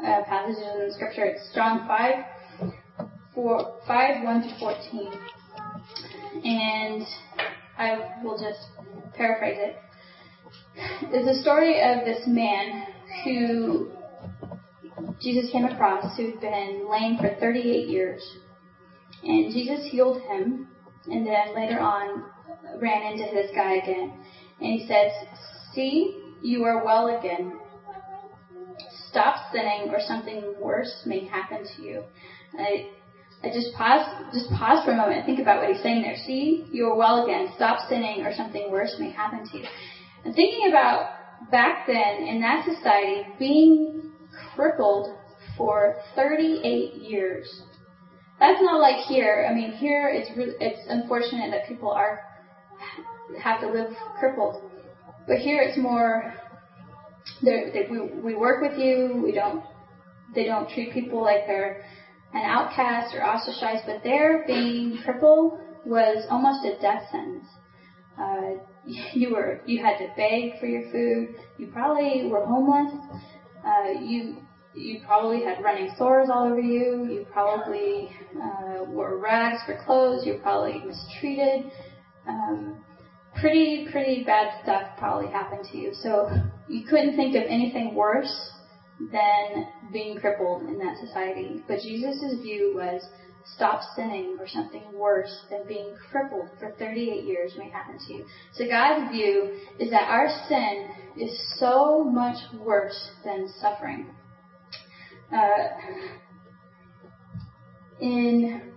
[0.00, 1.24] uh, passages in Scripture.
[1.24, 2.70] It's John 5,
[3.34, 5.12] 4, 5, 1 to 14.
[6.44, 7.06] And
[7.78, 8.60] I will just
[9.16, 9.76] paraphrase it.
[11.12, 12.86] It's a story of this man
[13.24, 13.90] who
[15.20, 18.22] Jesus came across who'd been lame for 38 years.
[19.24, 20.68] And Jesus healed him,
[21.06, 22.24] and then later on
[22.80, 24.12] ran into this guy again.
[24.60, 25.10] And he says,
[25.74, 27.58] See, you are well again.
[29.10, 32.04] Stop sinning, or something worse may happen to you.
[32.58, 32.90] I,
[33.42, 36.16] I just pause, just pause for a moment and think about what he's saying there.
[36.26, 37.52] See, you are well again.
[37.56, 39.64] Stop sinning, or something worse may happen to you.
[40.24, 44.12] And thinking about back then in that society, being
[44.54, 45.16] crippled
[45.56, 47.62] for 38 years.
[48.40, 49.46] That's not like here.
[49.48, 52.20] I mean, here it's really, it's unfortunate that people are
[53.42, 54.62] have to live crippled.
[55.26, 56.34] But here it's more,
[57.42, 59.64] they, we, we work with you, we don't,
[60.34, 61.84] they don't treat people like they're
[62.34, 67.46] an outcast or ostracized, but their being crippled was almost a death sentence.
[68.20, 68.60] Uh,
[69.14, 72.92] you were, you had to beg for your food, you probably were homeless,
[73.64, 74.36] uh, you,
[74.74, 80.26] you probably had running sores all over you, you probably uh, wore rags for clothes,
[80.26, 81.70] you probably mistreated.
[82.26, 82.84] Um,
[83.40, 85.92] pretty, pretty bad stuff probably happened to you.
[85.94, 86.28] So
[86.68, 88.50] you couldn't think of anything worse
[89.12, 91.62] than being crippled in that society.
[91.68, 93.02] But Jesus' view was
[93.56, 98.24] stop sinning or something worse than being crippled for 38 years may happen to you.
[98.54, 104.06] So God's view is that our sin is so much worse than suffering.
[105.32, 105.68] Uh,
[108.00, 108.74] in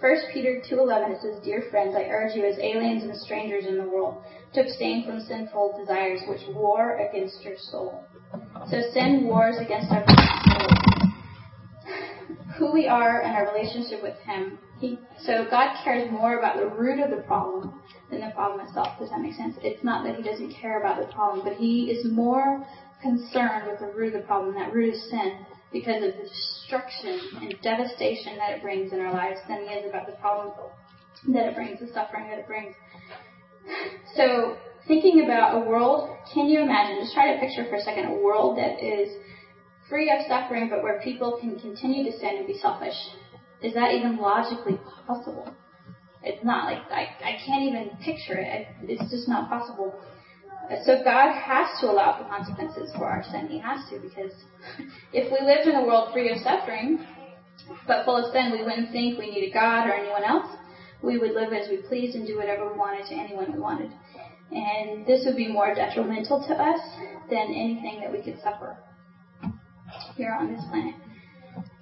[0.00, 3.78] 1 Peter 2.11 it says, Dear friends, I urge you as aliens and strangers in
[3.78, 4.22] the world
[4.52, 8.04] to abstain from sinful desires which war against your soul.
[8.70, 11.12] So sin wars against our soul.
[12.58, 14.58] Who we are and our relationship with Him.
[14.78, 17.80] He, so God cares more about the root of the problem
[18.10, 18.98] than the problem itself.
[18.98, 19.56] Does that make sense?
[19.62, 22.66] It's not that He doesn't care about the problem, but He is more
[23.06, 24.54] concerned with the root of the problem.
[24.54, 29.12] That root is sin because of the destruction and devastation that it brings in our
[29.12, 30.52] lives than he is about the problem
[31.28, 32.74] that it brings, the suffering that it brings.
[34.14, 38.06] So, thinking about a world, can you imagine, just try to picture for a second,
[38.06, 39.10] a world that is
[39.88, 42.96] free of suffering but where people can continue to sin and be selfish.
[43.62, 45.54] Is that even logically possible?
[46.22, 48.66] It's not like, I, I can't even picture it.
[48.82, 49.94] It's just not possible.
[50.84, 53.46] So God has to allow for consequences for our sin.
[53.48, 54.32] He has to because
[55.12, 57.06] if we lived in a world free of suffering,
[57.86, 60.46] but full of sin, we wouldn't think we needed God or anyone else.
[61.02, 63.92] We would live as we pleased and do whatever we wanted to anyone we wanted.
[64.50, 66.80] And this would be more detrimental to us
[67.30, 68.76] than anything that we could suffer
[70.16, 70.94] here on this planet.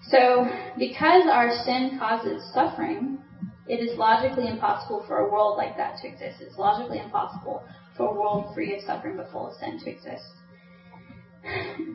[0.08, 0.46] So,
[0.78, 3.18] because our sin causes suffering,
[3.66, 6.40] it is logically impossible for a world like that to exist.
[6.40, 7.64] It's logically impossible
[7.96, 10.24] for a world free of suffering but full of sin to exist.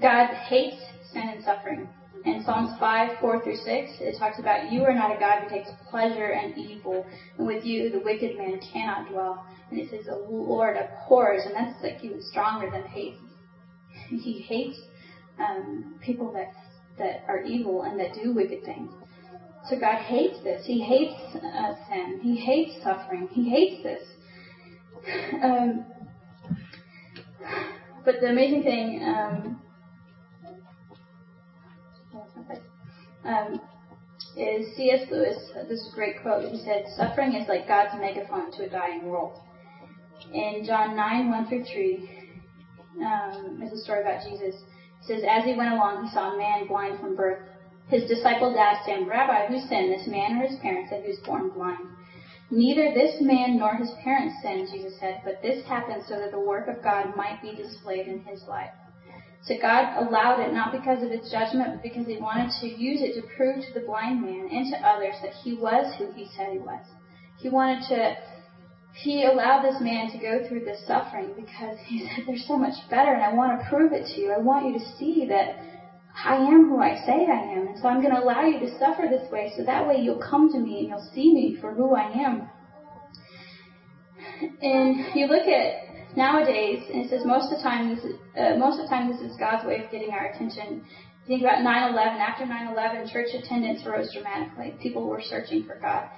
[0.01, 0.77] God hates
[1.11, 1.89] sin and suffering.
[2.25, 3.65] In Psalms 5, 4 through 6,
[4.01, 7.05] it talks about, You are not a God who takes pleasure in evil,
[7.37, 9.45] and with you the wicked man cannot dwell.
[9.71, 13.15] And it says, The Lord abhors, and that's like even stronger than hate.
[14.09, 14.77] He hates
[15.39, 16.51] um, people that,
[16.97, 18.91] that are evil and that do wicked things.
[19.69, 20.65] So God hates this.
[20.65, 22.19] He hates uh, sin.
[22.21, 23.29] He hates suffering.
[23.31, 24.01] He hates this.
[25.43, 25.85] Um,
[28.05, 29.61] but the amazing thing um,
[33.25, 33.61] um,
[34.35, 35.09] is C.S.
[35.11, 35.37] Lewis.
[35.67, 36.51] This great quote.
[36.51, 39.37] He said, "Suffering is like God's megaphone to a dying world."
[40.33, 42.09] In John 9, 1 through 3,
[43.03, 44.55] um, is a story about Jesus.
[44.55, 47.39] It says, As he went along, he saw a man blind from birth.
[47.87, 51.19] His disciples asked him, Rabbi, who sinned, this man or his parents, that he was
[51.25, 51.87] born blind?
[52.51, 56.39] Neither this man nor his parents sinned, Jesus said, but this happened so that the
[56.39, 58.71] work of God might be displayed in his life.
[59.43, 63.01] So God allowed it not because of his judgment, but because he wanted to use
[63.01, 66.27] it to prove to the blind man and to others that he was who he
[66.35, 66.81] said he was.
[67.39, 68.17] He wanted to,
[69.03, 72.75] he allowed this man to go through this suffering because he said, there's so much
[72.89, 74.31] better and I want to prove it to you.
[74.31, 75.55] I want you to see that
[76.25, 77.67] I am who I say I am.
[77.67, 80.21] And so I'm going to allow you to suffer this way so that way you'll
[80.21, 82.49] come to me and you'll see me for who I am.
[84.61, 88.57] And you look at nowadays, and it says most of the time this is, uh,
[88.57, 90.85] most of the time this is God's way of getting our attention.
[91.27, 92.19] Think about 9/11.
[92.19, 94.75] After 9/11, church attendance rose dramatically.
[94.81, 96.09] People were searching for God,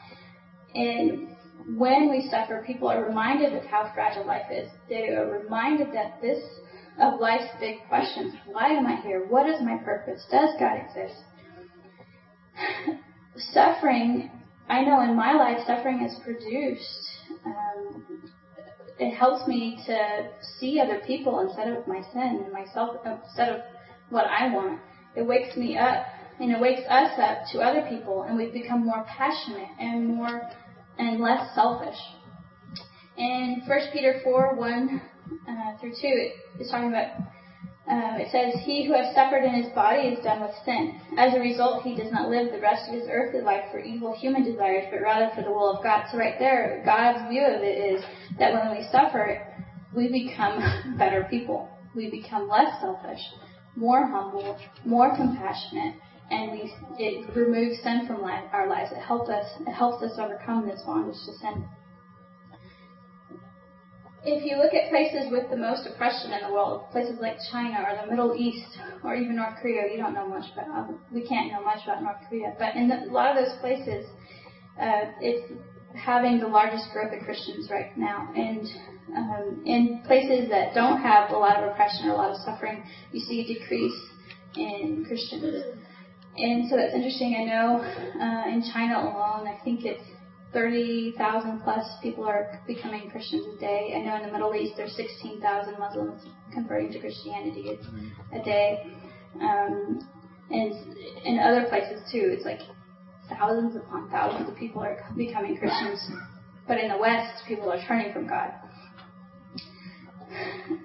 [0.73, 1.35] and
[1.77, 4.69] when we suffer, people are reminded of how fragile life is.
[4.89, 6.43] They are reminded that this
[6.99, 8.33] of life's big questions.
[8.45, 9.25] Why am I here?
[9.27, 10.25] What is my purpose?
[10.31, 11.21] Does God exist?
[13.53, 14.31] suffering,
[14.69, 17.11] I know in my life, suffering is produced
[17.45, 18.31] um,
[18.99, 20.29] it helps me to
[20.59, 23.61] see other people instead of my sin and myself instead of
[24.09, 24.79] what I want.
[25.15, 26.05] It wakes me up
[26.39, 30.49] and it wakes us up to other people and we've become more passionate and more
[30.99, 31.97] and less selfish.
[33.17, 35.01] In 1 Peter 4, 1
[35.47, 35.97] uh, through 2,
[36.59, 37.11] it's talking about
[37.87, 41.01] um, it says, He who has suffered in his body is done with sin.
[41.17, 44.13] As a result, he does not live the rest of his earthly life for evil
[44.15, 46.05] human desires, but rather for the will of God.
[46.11, 48.03] So right there, God's view of it is
[48.37, 49.45] that when we suffer,
[49.95, 51.67] we become better people.
[51.95, 53.19] We become less selfish,
[53.75, 55.95] more humble, more compassionate,
[56.29, 58.91] and we, it removes sin from life, our lives.
[58.93, 61.67] It helps us, it helps us overcome this bondage to sin
[64.23, 67.81] if you look at places with the most oppression in the world, places like China
[67.81, 70.67] or the Middle East or even North Korea, you don't know much about.
[70.69, 73.57] Um, we can't know much about North Korea, but in the, a lot of those
[73.59, 74.05] places,
[74.79, 75.51] uh, it's
[75.95, 78.31] having the largest growth of Christians right now.
[78.35, 78.67] And
[79.15, 82.83] um, in places that don't have a lot of oppression or a lot of suffering,
[83.11, 83.99] you see a decrease
[84.55, 85.65] in Christians.
[86.37, 87.35] And so it's interesting.
[87.39, 90.03] I know uh, in China alone, I think it's
[90.53, 93.93] 30,000 plus people are becoming Christians a day.
[93.95, 96.21] I know in the Middle East there's 16,000 Muslims
[96.53, 97.79] converting to Christianity
[98.33, 98.91] a day.
[99.41, 100.07] Um,
[100.49, 102.59] and in other places too, it's like
[103.29, 105.99] thousands upon thousands of people are becoming Christians.
[106.67, 108.51] But in the West, people are turning from God.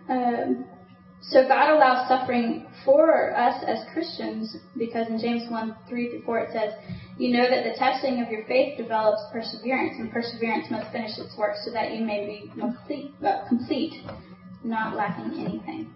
[0.09, 0.65] Um,
[1.23, 6.39] so God allows suffering for us as Christians because in James 1 3 through 4
[6.39, 6.73] it says,
[7.19, 11.37] You know that the testing of your faith develops perseverance, and perseverance must finish its
[11.39, 13.95] work so that you may be complete, uh, complete
[14.63, 15.95] not lacking anything.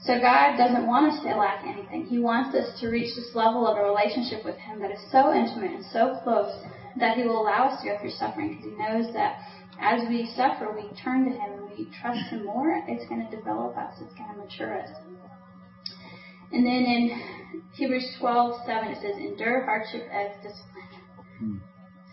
[0.00, 2.06] So God doesn't want us to lack anything.
[2.06, 5.34] He wants us to reach this level of a relationship with Him that is so
[5.34, 6.54] intimate and so close
[6.98, 9.40] that He will allow us to go through suffering because He knows that
[9.80, 13.36] as we suffer, we turn to Him and we trust Him more, it's going to
[13.36, 14.88] develop us, it's going to mature us.
[16.52, 17.22] And then in
[17.74, 21.62] Hebrews 12, 7, it says, endure hardship as discipline.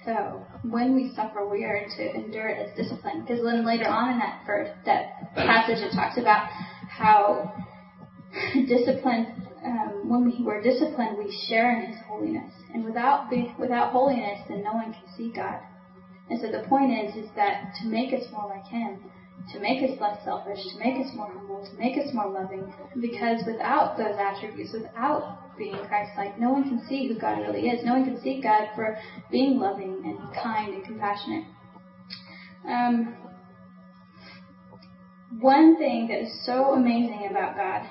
[0.06, 3.22] So when we suffer, we are to endure it as discipline.
[3.22, 6.48] Because then later on in that verse, that passage, it talks about
[6.88, 7.52] how
[8.68, 12.52] discipline, um, when we were disciplined, we share in His holiness.
[12.74, 15.60] And without be, without holiness, then no one can see God.
[16.30, 19.00] And so the point is, is that to make us more like Him,
[19.54, 22.74] to make us less selfish, to make us more humble, to make us more loving,
[23.00, 27.86] because without those attributes, without being Christ-like, no one can see who God really is.
[27.86, 28.98] No one can see God for
[29.32, 31.46] being loving and kind and compassionate.
[32.68, 33.16] Um,
[35.40, 37.90] one thing that is so amazing about God,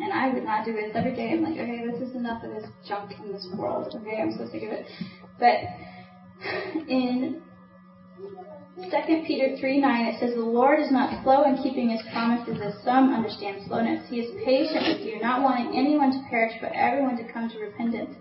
[0.00, 1.32] and I would not do this every day.
[1.32, 3.94] I'm like, okay, this is enough of this junk in this world.
[3.94, 4.86] Okay, I'm so sick of it.
[5.38, 5.58] But
[6.88, 7.42] in
[8.76, 8.90] 2
[9.24, 12.74] Peter 3 9, it says, The Lord is not slow in keeping his promises, as
[12.82, 14.08] some understand slowness.
[14.10, 17.58] He is patient with you, not wanting anyone to perish, but everyone to come to
[17.58, 18.16] repentance.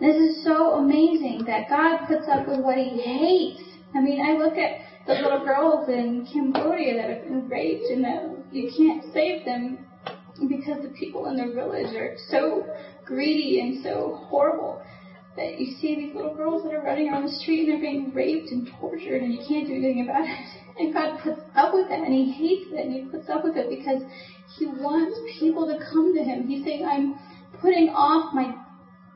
[0.00, 3.62] This is so amazing that God puts up with what he hates.
[3.94, 8.02] I mean, I look at the little girls in Cambodia that have been raped, and
[8.02, 9.86] that you can't save them
[10.48, 12.66] because the people in their village are so
[13.04, 14.82] greedy and so horrible
[15.36, 18.12] that you see these little girls that are running around the street and they're being
[18.12, 20.46] raped and tortured and you can't do anything about it.
[20.72, 23.56] And God puts up with it and He hates it and He puts up with
[23.56, 24.00] it because
[24.56, 26.46] He wants people to come to Him.
[26.46, 27.20] He's saying, I'm
[27.60, 28.54] putting off my,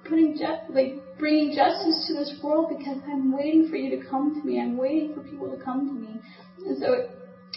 [0.04, 4.38] putting just, like, bringing justice to this world because I'm waiting for you to come
[4.38, 4.60] to me.
[4.60, 6.20] I'm waiting for people to come to me.
[6.66, 7.08] And so it,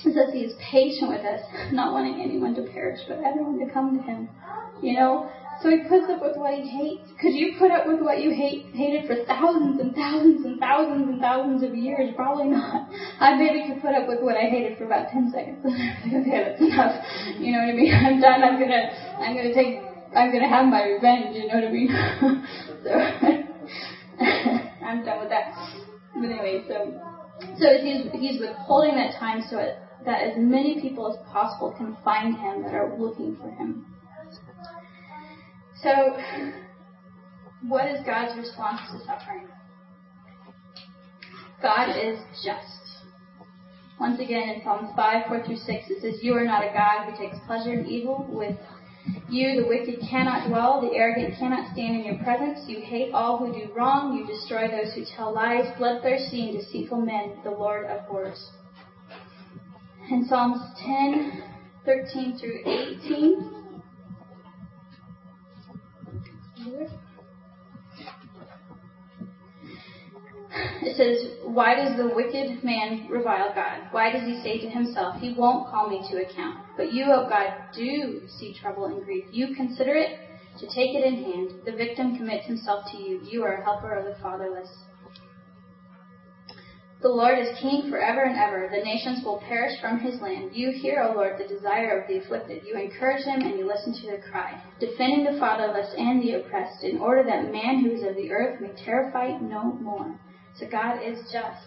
[0.04, 1.42] says He is patient with us,
[1.72, 4.30] not wanting anyone to perish, but everyone to come to Him.
[4.82, 5.30] You know,
[5.62, 7.12] So he puts up with what he hates.
[7.20, 11.10] Could you put up with what you hate hated for thousands and thousands and thousands
[11.10, 12.16] and thousands of years?
[12.16, 12.88] Probably not.
[13.20, 15.60] I maybe could put up with what I hated for about ten seconds.
[15.66, 16.96] okay, that's enough.
[17.40, 17.92] You know what I mean?
[17.92, 18.44] I'm done.
[18.44, 18.88] I'm gonna
[19.20, 19.84] I'm gonna take
[20.16, 21.36] I'm gonna have my revenge.
[21.36, 21.92] You know what I mean?
[22.84, 22.92] so
[24.86, 25.52] I'm done with that.
[26.16, 26.96] But anyway, so
[27.60, 29.60] so he's he's withholding that time so
[30.06, 33.86] that as many people as possible can find him that are looking for him.
[35.82, 36.18] So,
[37.68, 39.48] what is God's response to suffering?
[41.62, 42.80] God is just.
[44.00, 47.10] Once again, in Psalms 5, 4 through 6, it says, You are not a God
[47.10, 48.26] who takes pleasure in evil.
[48.30, 48.56] With
[49.30, 52.60] you, the wicked cannot dwell, the arrogant cannot stand in your presence.
[52.68, 57.02] You hate all who do wrong, you destroy those who tell lies, bloodthirsty and deceitful
[57.02, 58.50] men, the Lord abhors.
[60.10, 61.44] In Psalms 10,
[61.86, 63.59] 13 through 18,
[70.82, 73.88] it says, Why does the wicked man revile God?
[73.92, 76.64] Why does he say to himself, He won't call me to account?
[76.78, 79.26] But you, O God, do see trouble and grief.
[79.32, 80.18] You consider it
[80.60, 81.52] to take it in hand.
[81.66, 83.20] The victim commits himself to you.
[83.24, 84.70] You are a helper of the fatherless.
[87.02, 88.70] The Lord is king forever and ever.
[88.70, 90.52] The nations will perish from his land.
[90.54, 92.64] You hear, O Lord, the desire of the afflicted.
[92.66, 96.84] You encourage them and you listen to their cry, defending the fatherless and the oppressed,
[96.84, 100.20] in order that man who is of the earth may terrify no more.
[100.58, 101.66] So God is just.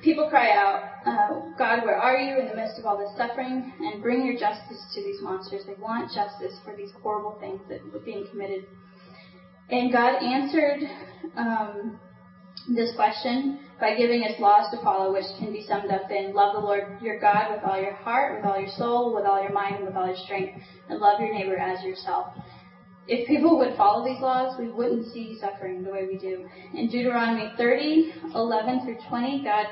[0.00, 3.72] People cry out, uh, God, where are you in the midst of all this suffering?
[3.80, 5.62] And bring your justice to these monsters.
[5.66, 8.64] They want justice for these horrible things that were being committed.
[9.70, 10.82] And God answered
[11.36, 11.98] um,
[12.68, 16.54] this question by giving us laws to follow, which can be summed up in love
[16.54, 19.52] the Lord your God with all your heart, with all your soul, with all your
[19.52, 20.58] mind, and with all your strength,
[20.88, 22.28] and love your neighbor as yourself.
[23.08, 26.48] If people would follow these laws, we wouldn't see suffering the way we do.
[26.74, 29.66] In Deuteronomy 30, 11 through 20, God,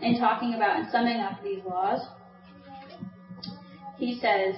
[0.00, 2.00] in talking about and summing up these laws,
[3.96, 4.54] he says,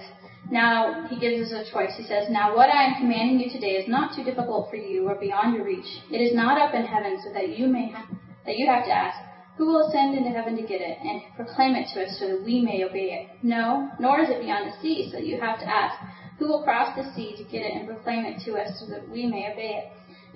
[0.53, 1.93] now, he gives us a choice.
[1.97, 5.09] He says, Now what I am commanding you today is not too difficult for you
[5.09, 5.89] or beyond your reach.
[6.11, 8.07] It is not up in heaven so that you may ha-
[8.45, 9.17] that you have to ask,
[9.57, 12.45] Who will ascend into heaven to get it and proclaim it to us so that
[12.45, 13.43] we may obey it?
[13.43, 15.97] No, nor is it beyond the sea so that you have to ask,
[16.39, 19.09] Who will cross the sea to get it and proclaim it to us so that
[19.09, 19.85] we may obey it?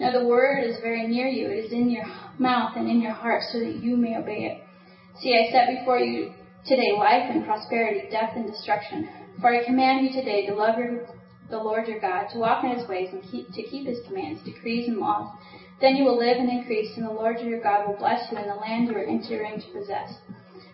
[0.00, 1.44] Now the word is very near you.
[1.48, 2.06] It is in your
[2.38, 4.64] mouth and in your heart so that you may obey it.
[5.20, 6.32] See, I set before you
[6.64, 9.25] today life and prosperity, death and destruction.
[9.40, 11.06] For I command you today to love your,
[11.50, 14.42] the Lord your God, to walk in his ways and keep, to keep his commands,
[14.44, 15.30] decrees, and laws.
[15.80, 18.48] Then you will live and increase, and the Lord your God will bless you in
[18.48, 20.14] the land you are entering to possess.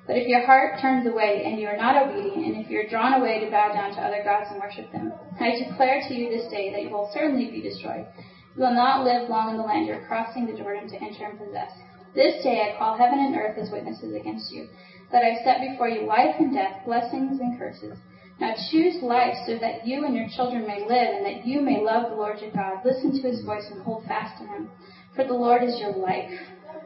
[0.06, 2.88] But if your heart turns away and you are not obedient, and if you are
[2.88, 6.30] drawn away to bow down to other gods and worship them, I declare to you
[6.30, 8.06] this day that you will certainly be destroyed.
[8.54, 11.24] You will not live long in the land you are crossing the Jordan to enter
[11.26, 11.70] and possess.
[12.14, 14.68] This day I call heaven and earth as witnesses against you,
[15.10, 17.96] that I have set before you life and death, blessings and curses.
[18.42, 21.80] Now choose life so that you and your children may live and that you may
[21.80, 22.84] love the Lord your God.
[22.84, 24.68] Listen to his voice and hold fast to him.
[25.14, 26.28] For the Lord is your life.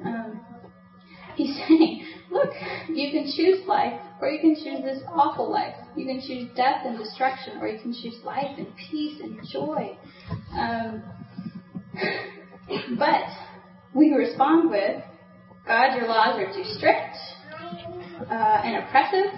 [0.04, 0.42] Um,
[1.34, 2.50] he's saying, look,
[2.90, 5.74] you can choose life or you can choose this awful life.
[5.96, 9.96] You can choose death and destruction or you can choose life and peace and joy.
[10.52, 11.02] Um,
[12.98, 13.24] but
[13.94, 15.02] we respond with,
[15.66, 17.16] God, your laws are too strict
[18.30, 19.32] uh, and oppressive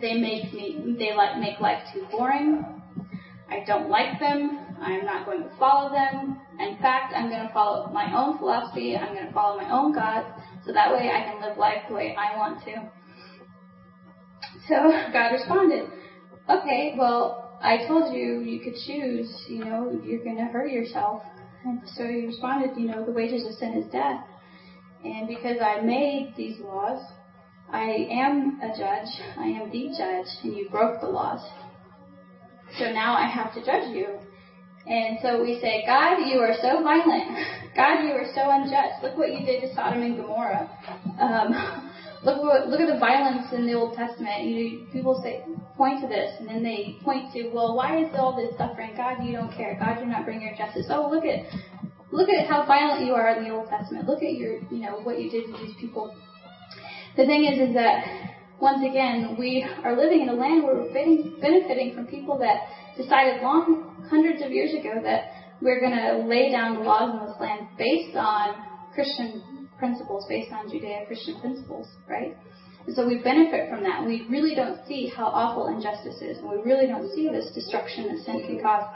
[0.00, 2.64] they make me, they like make life too boring.
[3.50, 4.58] I don't like them.
[4.80, 6.38] I'm not going to follow them.
[6.60, 8.96] In fact, I'm going to follow my own philosophy.
[8.96, 10.24] I'm going to follow my own God,
[10.64, 12.90] so that way I can live life the way I want to.
[14.68, 14.74] So
[15.12, 15.88] God responded,
[16.48, 21.22] okay, well, I told you you could choose, you know, you're going to hurt yourself.
[21.64, 24.24] And so he responded, you know, the wages of sin is death.
[25.04, 27.02] And because I made these laws,
[27.70, 29.12] I am a judge.
[29.36, 31.46] I am the judge, and you broke the laws.
[32.78, 34.18] So now I have to judge you.
[34.86, 37.36] And so we say, God, you are so violent.
[37.76, 39.02] God, you are so unjust.
[39.02, 40.70] Look what you did to Sodom and Gomorrah.
[41.20, 41.52] Um,
[42.24, 44.44] look what, look at the violence in the Old Testament.
[44.44, 45.44] You, people say,
[45.76, 48.92] point to this, and then they point to, well, why is all this suffering?
[48.96, 49.76] God, you don't care.
[49.78, 50.86] God, you're not bringing your justice.
[50.88, 51.44] Oh, look at,
[52.10, 54.08] look at how violent you are in the Old Testament.
[54.08, 56.16] Look at your, you know, what you did to these people
[57.18, 58.06] the thing is, is that
[58.60, 63.42] once again, we are living in a land where we're benefiting from people that decided
[63.42, 67.36] long, hundreds of years ago that we're going to lay down the laws in this
[67.40, 68.54] land based on
[68.94, 72.36] Christian principles, based on Judeo-Christian principles, right?
[72.86, 74.06] And so we benefit from that.
[74.06, 78.06] We really don't see how awful injustice is, and we really don't see this destruction
[78.14, 78.86] that sin can cause.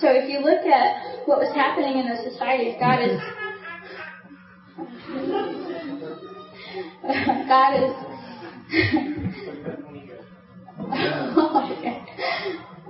[0.00, 3.20] So if you look at what was happening in those societies, God is
[7.48, 7.94] God is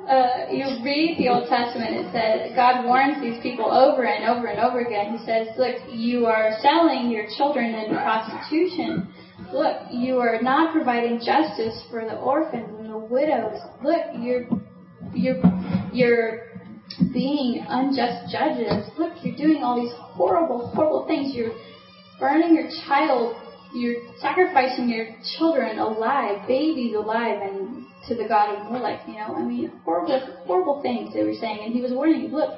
[0.08, 4.46] uh, you read the Old Testament, it says God warns these people over and over
[4.46, 5.16] and over again.
[5.18, 9.12] He says, "Look, you are selling your children into prostitution.
[9.52, 13.60] Look, you are not providing justice for the orphans and the widows.
[13.82, 14.46] Look, you're
[15.12, 15.42] you're
[15.92, 16.54] you're
[17.12, 18.88] being unjust judges.
[18.98, 21.34] Look, you're doing all these horrible, horrible things.
[21.34, 21.54] You're
[22.18, 23.36] burning your child.
[23.74, 29.02] You're sacrificing your children alive, babies alive, and to the god of Molech.
[29.08, 31.58] You know, I mean, horrible, horrible things they were saying.
[31.64, 32.28] And he was warning you.
[32.28, 32.54] Look,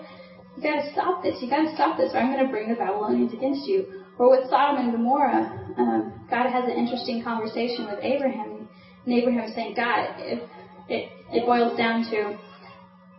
[0.56, 1.40] you got to stop this.
[1.40, 3.86] You got to stop this, or I'm going to bring the Babylonians against you.
[4.18, 8.68] Or with Sodom and Gomorrah, um, God has an interesting conversation with Abraham,
[9.04, 10.40] and Abraham saying, God, if
[10.88, 12.38] it, it boils down to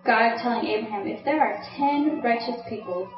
[0.06, 3.10] God telling Abraham, if there are ten righteous people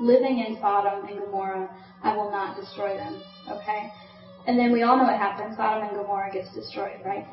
[0.00, 1.68] living in Sodom and Gomorrah,
[2.02, 3.22] I will not destroy them.
[3.48, 3.90] Okay?
[4.46, 5.54] And then we all know what happened.
[5.56, 7.26] Sodom and Gomorrah gets destroyed, right?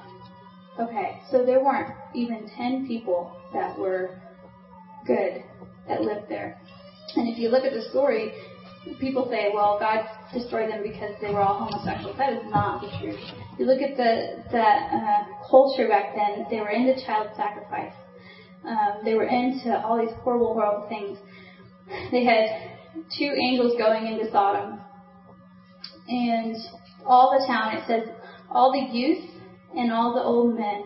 [0.79, 4.19] Okay, so there weren't even ten people that were
[5.05, 5.43] good
[5.87, 6.59] that lived there.
[7.15, 8.31] And if you look at the story,
[8.99, 12.17] people say, well, God destroyed them because they were all homosexuals.
[12.17, 13.19] That is not the truth.
[13.57, 17.93] You look at the that uh, culture back then; they were into child sacrifice.
[18.63, 21.17] Um, they were into all these horrible, horrible things.
[22.11, 22.77] They had
[23.17, 24.79] two angels going into Sodom,
[26.07, 26.55] and
[27.09, 27.75] all the town.
[27.75, 28.15] It says
[28.51, 29.29] all the youth
[29.75, 30.85] and all the old men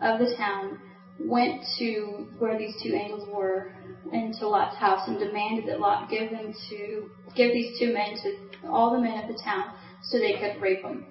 [0.00, 0.78] of the town
[1.20, 3.72] went to where these two angels were
[4.12, 8.68] into Lot's house and demanded that Lot give them to give these two men to
[8.68, 11.06] all the men of the town so they could rape them.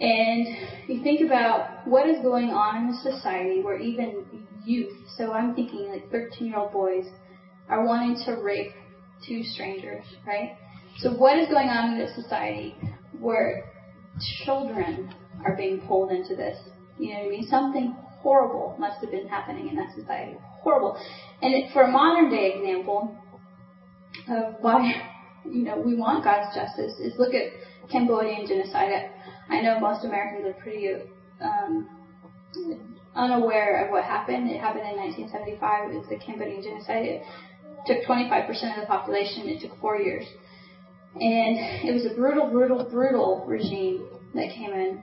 [0.00, 0.46] And
[0.88, 4.24] you think about what is going on in a society where even
[4.64, 7.06] youth, so I'm thinking like 13 year old boys,
[7.68, 8.72] are wanting to rape
[9.26, 10.56] two strangers, right?
[10.98, 12.76] So what is going on in this society
[13.20, 13.70] where
[14.44, 15.14] children
[15.44, 16.58] are being pulled into this?
[16.98, 17.46] You know what I mean?
[17.48, 20.36] Something horrible must have been happening in that society.
[20.62, 20.98] Horrible.
[21.42, 23.16] And it, for a modern day example
[24.28, 24.92] of why,
[25.44, 27.52] you know, we want God's justice is look at
[27.90, 29.10] Cambodian genocide.
[29.48, 30.88] I know most Americans are pretty
[31.40, 31.88] um,
[33.14, 34.50] unaware of what happened.
[34.50, 35.90] It happened in 1975.
[35.90, 37.04] It was the Cambodian genocide.
[37.04, 37.22] It
[37.86, 39.48] took 25% of the population.
[39.48, 40.26] It took four years.
[41.20, 45.02] And it was a brutal, brutal, brutal regime that came in.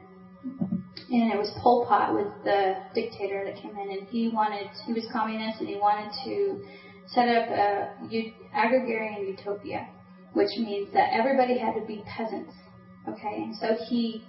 [1.09, 4.93] And it was Pol Pot with the dictator that came in, and he wanted, he
[4.93, 6.63] was communist, and he wanted to
[7.07, 7.89] set up a
[8.53, 9.87] agrarian utopia,
[10.33, 12.53] which means that everybody had to be peasants.
[13.07, 14.23] Okay, and so he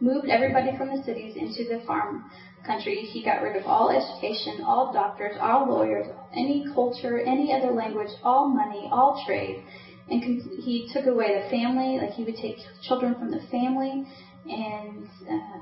[0.00, 2.30] moved everybody from the cities into the farm
[2.64, 2.96] country.
[2.96, 8.10] He got rid of all education, all doctors, all lawyers, any culture, any other language,
[8.22, 9.64] all money, all trade.
[10.10, 14.06] And he took away the family, like he would take children from the family.
[14.46, 15.58] And uh,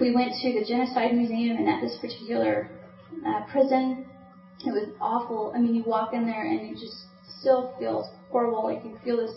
[0.00, 2.70] we went to the Genocide Museum, and at this particular
[3.26, 4.06] uh, prison,
[4.64, 5.52] it was awful.
[5.54, 7.04] I mean, you walk in there and you just
[7.40, 8.64] still feel horrible.
[8.64, 9.34] Like you feel this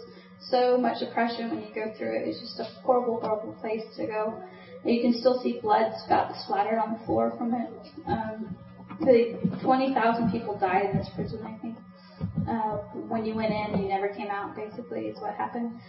[0.49, 2.27] so much oppression when you go through it.
[2.27, 4.41] It's just a horrible, horrible place to go.
[4.85, 7.69] You can still see blood spout splattered on the floor from it.
[8.07, 8.57] Um,
[9.61, 11.77] 20,000 people died in this prison, I think.
[12.49, 12.77] Uh,
[13.07, 15.79] when you went in, you never came out, basically, is what happened.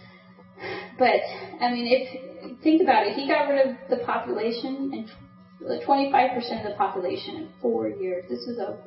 [0.99, 1.21] But,
[1.59, 3.15] I mean, if, think about it.
[3.15, 8.25] He got rid of the population and 25% of the population in four years.
[8.29, 8.77] This is a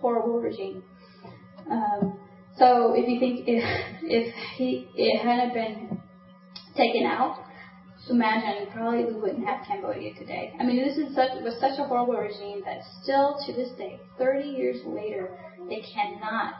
[0.00, 0.82] horrible regime.
[1.70, 2.18] Um,
[2.58, 3.64] so if you think if
[4.02, 6.00] if he it hadn't been
[6.76, 7.38] taken out,
[8.10, 10.52] imagine probably we wouldn't have Cambodia today.
[10.60, 14.00] I mean, this is such was such a horrible regime that still to this day,
[14.18, 15.30] 30 years later,
[15.68, 16.54] they cannot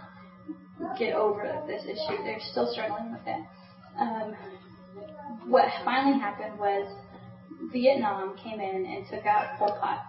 [0.99, 2.23] get over this issue.
[2.25, 3.45] They're still struggling with it.
[3.99, 4.35] Um,
[5.47, 6.93] what finally happened was
[7.73, 10.03] Vietnam came in and took out Pol Pot.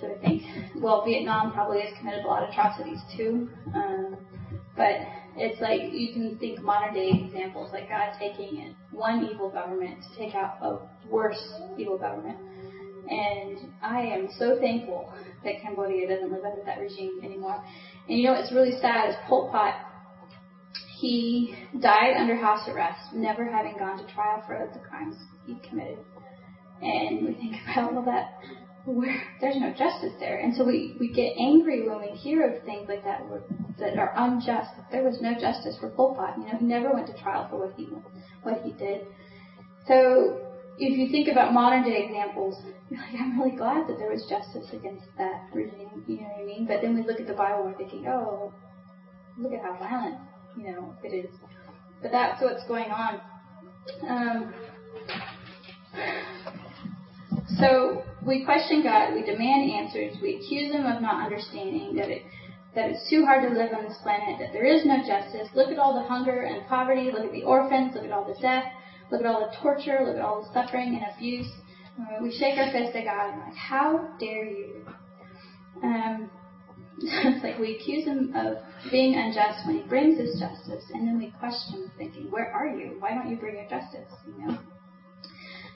[0.00, 0.42] So I think,
[0.76, 3.48] well, Vietnam probably has committed a lot of atrocities too.
[3.74, 4.16] Um,
[4.76, 4.96] but
[5.36, 10.18] it's like you can think modern day examples like God taking one evil government to
[10.18, 11.42] take out a worse
[11.78, 12.38] evil government.
[13.08, 15.12] And I am so thankful
[15.44, 17.62] that Cambodia doesn't live under that regime anymore.
[18.08, 19.74] And you know what's really sad is Pol Pot,
[21.02, 25.98] he died under house arrest, never having gone to trial for the crimes he committed.
[26.80, 28.38] And we think about all that
[28.84, 30.38] where there's no justice there.
[30.38, 33.22] And so we, we get angry when we hear of things like that
[33.80, 34.70] that are unjust.
[34.92, 36.38] There was no justice for Pol Pot.
[36.38, 37.88] You know, he never went to trial for what he
[38.42, 39.06] what he did.
[39.88, 40.38] So
[40.78, 44.22] if you think about modern day examples, you're like, I'm really glad that there was
[44.30, 46.04] justice against that regime.
[46.06, 46.66] You know what I mean?
[46.66, 48.52] But then we look at the Bible and we're thinking, oh,
[49.38, 50.18] look at how violent,
[50.56, 51.30] you know, it is.
[52.00, 53.20] But that's what's going on.
[54.08, 54.54] Um,
[57.58, 62.22] so we question God, we demand answers, we accuse Him of not understanding that it
[62.74, 65.48] that it's too hard to live on this planet, that there is no justice.
[65.54, 68.40] Look at all the hunger and poverty, look at the orphans, look at all the
[68.40, 68.64] death,
[69.10, 71.50] look at all the torture, look at all the suffering and abuse.
[72.00, 74.86] Uh, we shake our fist at God and like, how dare you?
[75.82, 76.30] Um,
[76.98, 78.56] it's like we accuse him of
[78.90, 82.96] being unjust when he brings his justice, and then we question, thinking, "Where are you?
[82.98, 84.58] Why don't you bring your justice?" You know.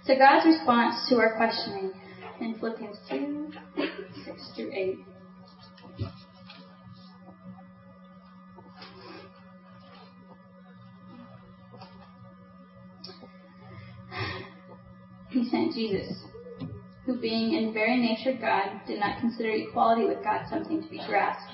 [0.04, 1.92] So God's response to our questioning
[2.40, 3.52] in Philippians two
[4.24, 4.98] six through eight.
[15.30, 16.24] He sent Jesus
[17.06, 21.00] who being in very nature God, did not consider equality with God something to be
[21.06, 21.52] grasped,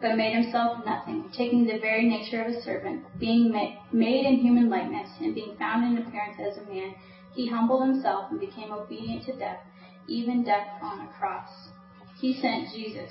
[0.00, 3.50] but made himself nothing, taking the very nature of a servant, being
[3.92, 6.94] made in human likeness, and being found in appearance as a man,
[7.34, 9.60] he humbled himself and became obedient to death,
[10.08, 11.48] even death on a cross.
[12.20, 13.10] He sent Jesus.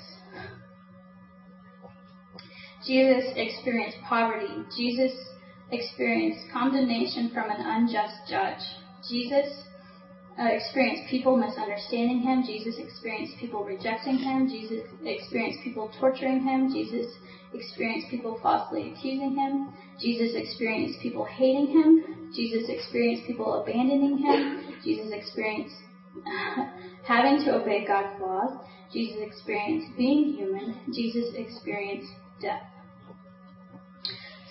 [2.86, 4.64] Jesus experienced poverty.
[4.76, 5.12] Jesus
[5.70, 8.60] experienced condemnation from an unjust judge.
[9.08, 9.64] Jesus
[10.38, 12.42] Uh, experienced people misunderstanding him.
[12.46, 14.48] Jesus experienced people rejecting him.
[14.48, 16.72] Jesus experienced people torturing him.
[16.72, 17.12] Jesus
[17.52, 19.72] experienced people falsely accusing him.
[20.00, 22.30] Jesus experienced people hating him.
[22.34, 24.76] Jesus experienced people abandoning him.
[24.82, 25.74] Jesus experienced
[27.04, 28.64] having to obey God's laws.
[28.92, 30.80] Jesus experienced being human.
[30.94, 32.62] Jesus experienced death.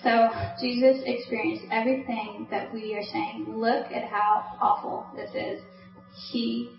[0.04, 0.30] So
[0.62, 3.48] Jesus experienced everything that we are saying.
[3.50, 5.62] Look at how awful this is
[6.32, 6.70] he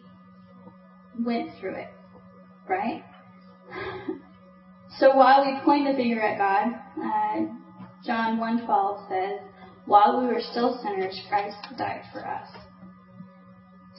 [1.24, 1.88] went through it,
[2.68, 3.02] right?
[4.98, 7.46] So while we point the finger at God, uh,
[8.04, 9.40] John 1:12 says,
[9.86, 12.48] "While we were still sinners, Christ died for us."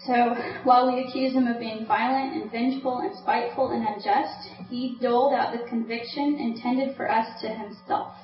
[0.06, 4.98] So while we accuse him of being violent and vengeful and spiteful and unjust, he
[5.00, 8.16] doled out the conviction intended for us to himself.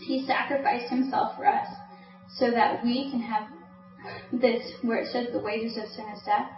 [0.00, 1.68] He sacrificed himself for us
[2.28, 3.48] so that we can have
[4.32, 6.50] this where it says the wages of sin is death.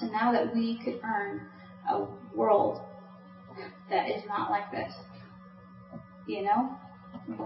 [0.00, 1.48] So now that we could earn
[1.90, 2.80] a world
[3.90, 4.92] that is not like this.
[6.26, 6.76] You know?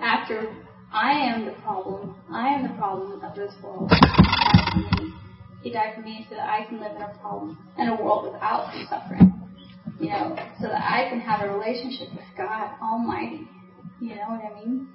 [0.02, 0.54] After
[0.92, 3.90] I am the problem, I am the problem of this world.
[5.62, 8.32] He died for me so that I can live in a problem in a world
[8.32, 9.36] without suffering.
[10.00, 13.46] You know, so that I can have a relationship with God Almighty.
[14.00, 14.88] You know what I mean?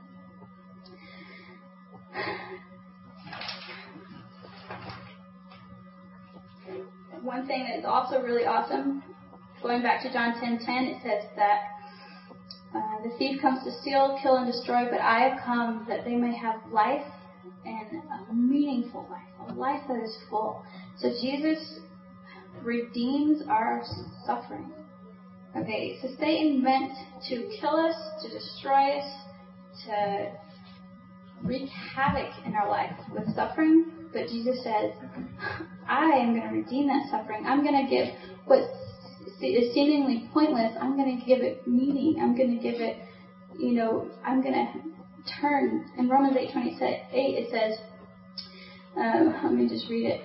[7.26, 9.04] One thing that is also really awesome,
[9.62, 11.62] going back to John 10:10, 10, 10, it says that
[12.76, 16.16] uh, the thief comes to steal, kill, and destroy, but I have come that they
[16.16, 17.06] may have life
[17.66, 20.64] and a meaningful life, a life that is full.
[21.00, 21.80] So Jesus
[22.62, 23.84] redeems our
[24.26, 24.72] suffering.
[25.58, 26.92] Okay, so Satan meant
[27.30, 29.12] to kill us, to destroy us,
[29.86, 30.32] to
[31.44, 34.91] wreak havoc in our life with suffering, but Jesus says,
[35.88, 37.45] I am going to redeem that suffering.
[37.45, 38.07] I'm going to give
[38.45, 38.59] what
[39.41, 42.20] is seemingly pointless, I'm going to give it meaning.
[42.22, 42.97] I'm going to give it,
[43.59, 45.86] you know, I'm going to turn.
[45.97, 47.78] In Romans 8 28, it says,
[48.97, 50.22] um, let me just read it.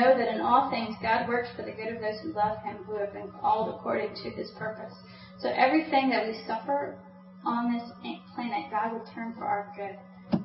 [0.00, 2.76] Know that in all things God works for the good of those who love him,
[2.86, 4.92] who have been called according to his purpose.
[5.40, 6.98] So everything that we suffer
[7.44, 7.90] on this
[8.34, 9.98] planet, God will turn for our good,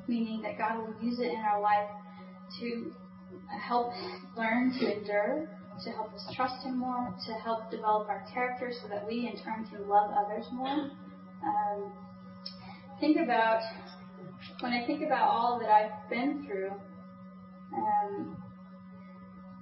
[0.08, 1.90] meaning that God will use it in our life
[2.60, 2.94] to
[3.62, 3.92] help
[4.38, 5.50] learn to endure,
[5.84, 9.42] to help us trust Him more, to help develop our character so that we in
[9.44, 10.92] turn can love others more.
[11.44, 11.92] Um,
[13.00, 13.62] think about,
[14.62, 16.72] when I think about all that I've been through,
[17.76, 18.38] um,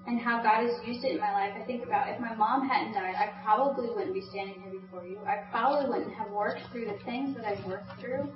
[0.06, 2.68] and how God has used it in my life, I think about if my mom
[2.68, 5.18] hadn't died, I probably wouldn't be standing here before you.
[5.26, 8.30] I probably wouldn't have worked through the things that I've worked through.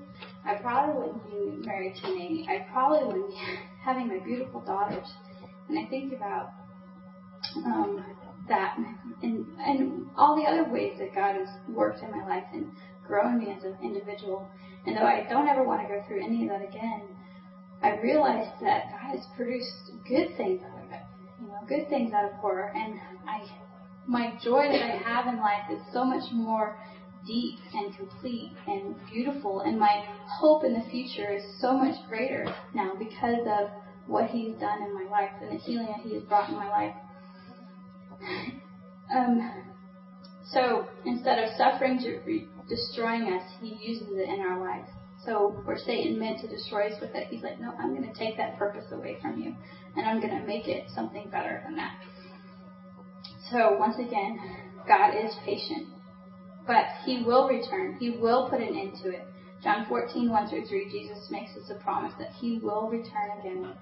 [0.46, 2.48] I probably wouldn't be married to me.
[2.50, 3.38] I probably wouldn't be
[3.84, 5.08] having my beautiful daughters.
[5.68, 6.54] And I think about
[7.58, 8.06] um,
[8.48, 8.78] that
[9.22, 12.72] and and all the other ways that God has worked in my life and
[13.06, 14.50] grown me as an individual.
[14.86, 17.02] And though I don't ever want to go through any of that again,
[17.84, 20.77] I realized that God has produced good things out
[21.68, 22.72] good things out of horror.
[22.76, 23.48] And I
[24.08, 26.78] my joy that I have in life is so much more
[27.26, 30.06] deep and complete and beautiful and my
[30.40, 33.70] hope in the future is so much greater now because of
[34.08, 36.70] what he's done in my life and the healing that he has brought in my
[36.70, 36.96] life.
[39.14, 39.52] Um,
[40.52, 44.90] so instead of suffering to re- destroying us, he uses it in our lives.
[45.28, 48.18] So where Satan meant to destroy us with it, he's like, no, I'm going to
[48.18, 49.54] take that purpose away from you,
[49.98, 51.98] and I'm going to make it something better than that.
[53.52, 54.40] So once again,
[54.88, 55.90] God is patient,
[56.66, 57.98] but He will return.
[58.00, 59.28] He will put an end to it.
[59.62, 63.74] John 14, 1 through 3, Jesus makes us a promise that He will return again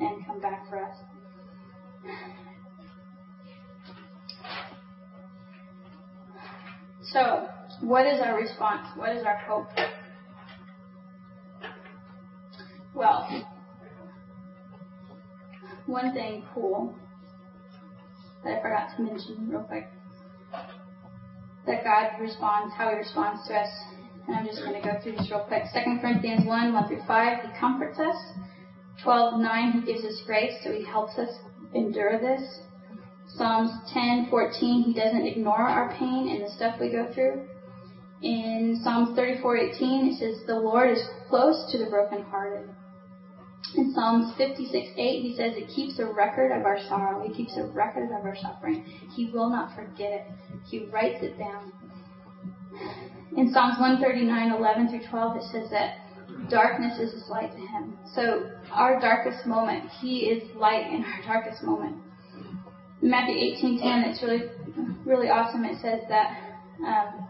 [0.00, 0.96] and come back for us.
[7.12, 7.48] So,
[7.82, 8.86] what is our response?
[8.96, 9.66] What is our hope?
[12.94, 13.44] Well,
[15.86, 16.94] one thing cool
[18.44, 19.88] that I forgot to mention real quick
[21.66, 23.68] that God responds, how He responds to us.
[24.26, 25.64] And I'm just going to go through this real quick.
[25.72, 28.16] 2 Corinthians 1, 1 through 5, He comforts us.
[29.02, 31.30] 12, 9, He gives us grace, so He helps us
[31.74, 32.60] endure this.
[33.36, 37.48] Psalms 10, 14, He doesn't ignore our pain and the stuff we go through.
[38.22, 42.68] In Psalms 34, 18, it says, The Lord is close to the brokenhearted.
[43.76, 47.26] In Psalms 56, 8, he says, It keeps a record of our sorrow.
[47.26, 48.84] He keeps a record of our suffering.
[49.14, 50.26] He will not forget it.
[50.66, 51.72] He writes it down.
[53.36, 55.98] In Psalms 139, 11 through 12, it says that
[56.48, 57.98] darkness is as light to him.
[58.14, 61.96] So our darkest moment, he is light in our darkest moment.
[63.02, 64.48] In Matthew 18:10, it's really,
[65.04, 65.64] really awesome.
[65.64, 66.38] It says that,
[66.86, 67.28] um,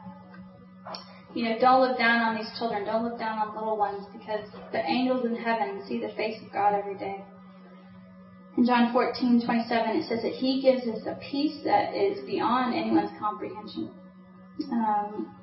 [1.34, 2.84] you know, don't look down on these children.
[2.84, 6.52] Don't look down on little ones because the angels in heaven see the face of
[6.52, 7.24] God every day.
[8.56, 13.10] In John 14:27, it says that He gives us a peace that is beyond anyone's
[13.18, 13.90] comprehension.
[14.70, 15.34] Um,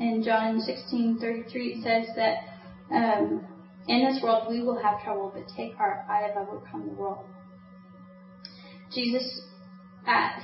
[0.00, 2.38] in John 16:33, it says that
[2.90, 3.46] um,
[3.86, 7.24] in this world we will have trouble, but take heart, I have overcome the world.
[8.92, 9.42] Jesus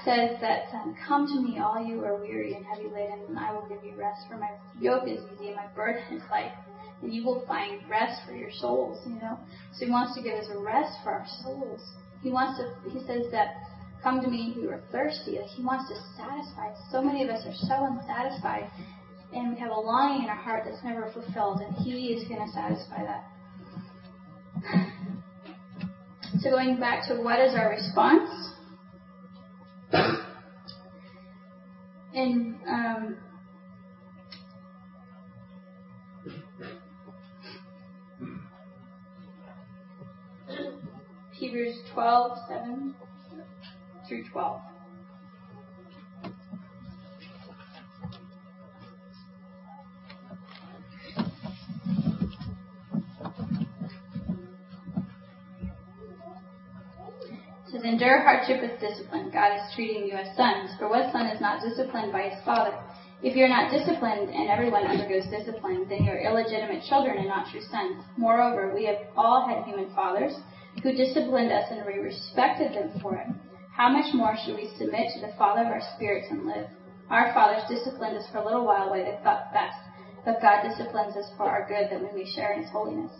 [0.04, 3.38] says that, um, Come to me, all you who are weary and heavy laden, and
[3.38, 4.22] I will give you rest.
[4.28, 4.50] For my
[4.80, 6.52] yoke is easy and my burden is light,
[7.02, 8.98] and you will find rest for your souls.
[9.06, 9.38] You know,
[9.74, 11.80] so He wants to give us a rest for our souls.
[12.22, 12.90] He wants to.
[12.90, 13.48] He says that,
[14.02, 15.36] Come to me who are thirsty.
[15.54, 16.72] He wants to satisfy.
[16.90, 18.70] So many of us are so unsatisfied,
[19.34, 22.40] and we have a longing in our heart that's never fulfilled, and He is going
[22.40, 23.26] to satisfy that.
[26.40, 28.30] So going back to what is our response?
[32.12, 33.16] In um,
[41.32, 42.94] Hebrews 12, 7
[44.06, 44.60] through 12.
[57.90, 59.34] Endure hardship with discipline.
[59.34, 60.70] God is treating you as sons.
[60.78, 62.78] For what son is not disciplined by his father?
[63.20, 67.66] If you're not disciplined, and everyone undergoes discipline, then you're illegitimate children and not true
[67.68, 68.04] sons.
[68.16, 70.38] Moreover, we have all had human fathers
[70.84, 73.26] who disciplined us, and we respected them for it.
[73.74, 76.70] How much more should we submit to the Father of our spirits and live?
[77.10, 79.82] Our fathers disciplined us for a little while while they thought best,
[80.24, 83.10] but God disciplines us for our good that we may share in His holiness.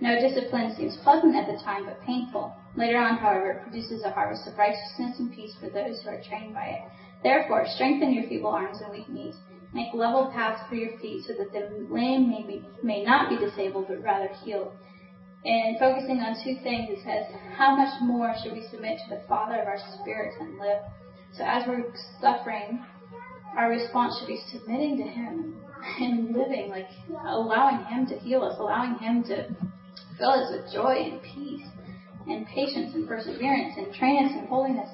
[0.00, 2.54] No discipline seems pleasant at the time, but painful.
[2.76, 6.22] Later on, however, it produces a harvest of righteousness and peace for those who are
[6.22, 6.82] trained by it.
[7.22, 9.36] Therefore, strengthen your feeble arms and weak knees.
[9.72, 13.38] Make level paths for your feet so that the lame may, be, may not be
[13.38, 14.72] disabled, but rather healed.
[15.44, 17.26] And focusing on two things, it says,
[17.56, 20.82] how much more should we submit to the Father of our spirits and live?
[21.36, 22.84] So as we're suffering,
[23.56, 25.56] our response should be submitting to Him
[26.00, 26.88] and living, like
[27.26, 29.48] allowing Him to heal us, allowing Him to
[30.18, 31.66] fill us with joy and peace
[32.26, 34.88] and patience and perseverance and train us in holiness.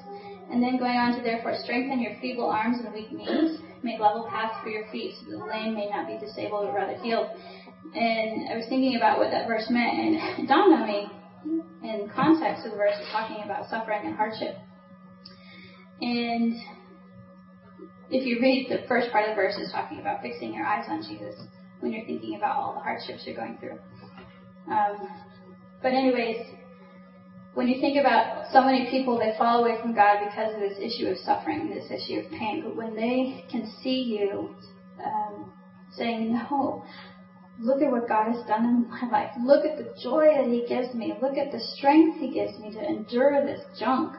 [0.51, 4.27] And then going on to therefore strengthen your feeble arms and weak knees, make level
[4.29, 7.27] paths for your feet so the lame may not be disabled but rather healed.
[7.95, 11.07] And I was thinking about what that verse meant and it dawned on me
[11.83, 14.55] in context of the verse is talking about suffering and hardship.
[16.01, 16.53] And
[18.09, 20.85] if you read the first part of the verse is talking about fixing your eyes
[20.87, 21.35] on Jesus
[21.79, 23.77] when you're thinking about all the hardships you're going through.
[24.69, 25.07] Um,
[25.81, 26.37] but anyways,
[27.53, 30.79] when you think about so many people, they fall away from God because of this
[30.79, 32.61] issue of suffering, this issue of pain.
[32.63, 34.55] But when they can see you
[35.03, 35.51] um,
[35.95, 36.83] saying, No,
[37.59, 39.31] look at what God has done in my life.
[39.39, 41.13] Look at the joy that He gives me.
[41.21, 44.15] Look at the strength He gives me to endure this junk.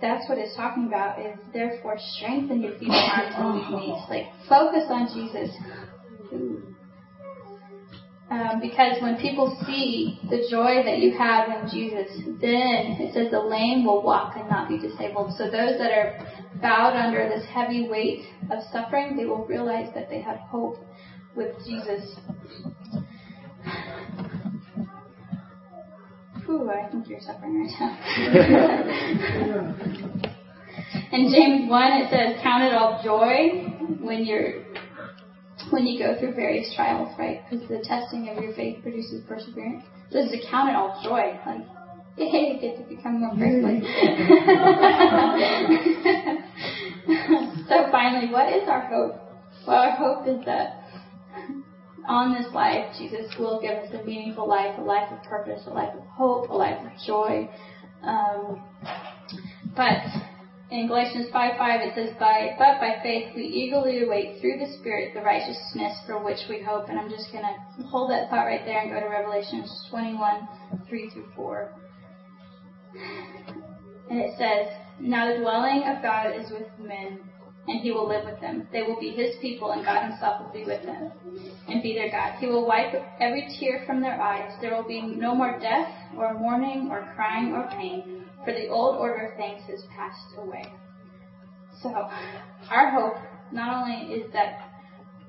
[0.00, 4.02] That's what it's talking about is therefore strengthen your arms and weak knees.
[4.08, 5.50] Like focus on Jesus.
[8.30, 12.10] Um, because when people see the joy that you have in Jesus,
[12.42, 15.34] then it says the lame will walk and not be disabled.
[15.38, 16.26] So those that are
[16.60, 20.76] bowed under this heavy weight of suffering, they will realize that they have hope
[21.34, 22.16] with Jesus.
[26.44, 27.96] Whew, I think you're suffering right now.
[31.12, 33.68] in James 1, it says, Count it all joy
[34.00, 34.67] when you're
[35.70, 37.42] when you go through various trials, right?
[37.48, 39.84] Because the testing of your faith produces perseverance.
[40.10, 41.38] So this is to count it all joy.
[41.46, 41.60] Like,
[42.16, 43.82] yay, you get to become more Christ-like.
[47.68, 49.16] so finally, what is our hope?
[49.66, 50.82] Well, our hope is that
[52.08, 55.70] on this life, Jesus will give us a meaningful life, a life of purpose, a
[55.70, 57.50] life of hope, a life of joy.
[58.02, 58.64] Um,
[59.76, 59.98] but
[60.70, 64.76] in Galatians 5 5, it says, by, But by faith we eagerly await through the
[64.78, 66.88] Spirit the righteousness for which we hope.
[66.88, 70.48] And I'm just going to hold that thought right there and go to Revelation 21
[70.88, 71.72] 3 through 4.
[74.10, 74.68] And it says,
[75.00, 77.20] Now the dwelling of God is with men,
[77.66, 78.68] and he will live with them.
[78.70, 81.12] They will be his people, and God himself will be with them
[81.68, 82.38] and be their God.
[82.40, 84.52] He will wipe every tear from their eyes.
[84.60, 88.17] There will be no more death, or mourning, or crying, or pain
[88.48, 90.64] for the old order of things has passed away.
[91.82, 91.90] So,
[92.70, 93.16] our hope
[93.52, 94.70] not only is that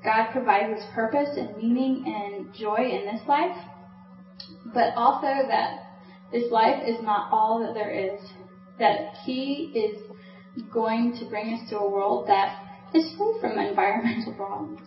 [0.04, 3.58] God provides us purpose and meaning and joy in this life,
[4.74, 5.82] but also that
[6.32, 8.22] this life is not all that there is.
[8.80, 10.02] That He is
[10.74, 12.58] going to bring us to a world that
[12.94, 14.80] is free from environmental problems,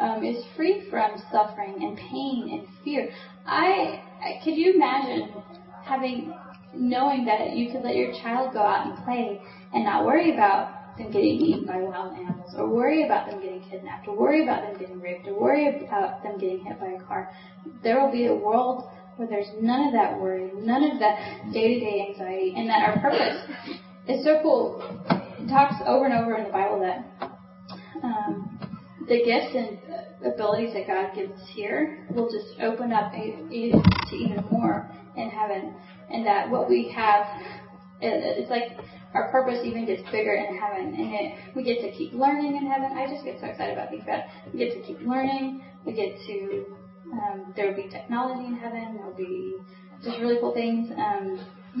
[0.00, 3.10] um, is free from suffering and pain and fear.
[3.44, 5.42] I, I could you imagine
[5.84, 6.32] having
[6.76, 9.40] knowing that you could let your child go out and play
[9.72, 13.62] and not worry about them getting eaten by wild animals, or worry about them getting
[13.68, 17.00] kidnapped, or worry about them getting raped, or worry about them getting hit by a
[17.02, 17.32] car.
[17.82, 18.84] There will be a world
[19.16, 23.38] where there's none of that worry, none of that day-to-day anxiety, and that our purpose
[24.08, 24.82] is so cool.
[25.38, 27.30] It talks over and over in the Bible that
[28.02, 29.78] um, the gifts and
[30.24, 35.30] abilities that God gives here will just open up a, a, to even more in
[35.30, 35.74] heaven
[36.10, 37.26] and that what we have,
[38.00, 38.76] it's like
[39.14, 42.66] our purpose even gets bigger in heaven, and it, we get to keep learning in
[42.66, 42.96] heaven.
[42.96, 45.62] I just get so excited about thinking about—we get to keep learning.
[45.86, 46.66] We get to
[47.12, 48.94] um, there will be technology in heaven.
[48.94, 49.56] There will be
[50.02, 50.90] just really cool things.
[50.96, 51.38] Um,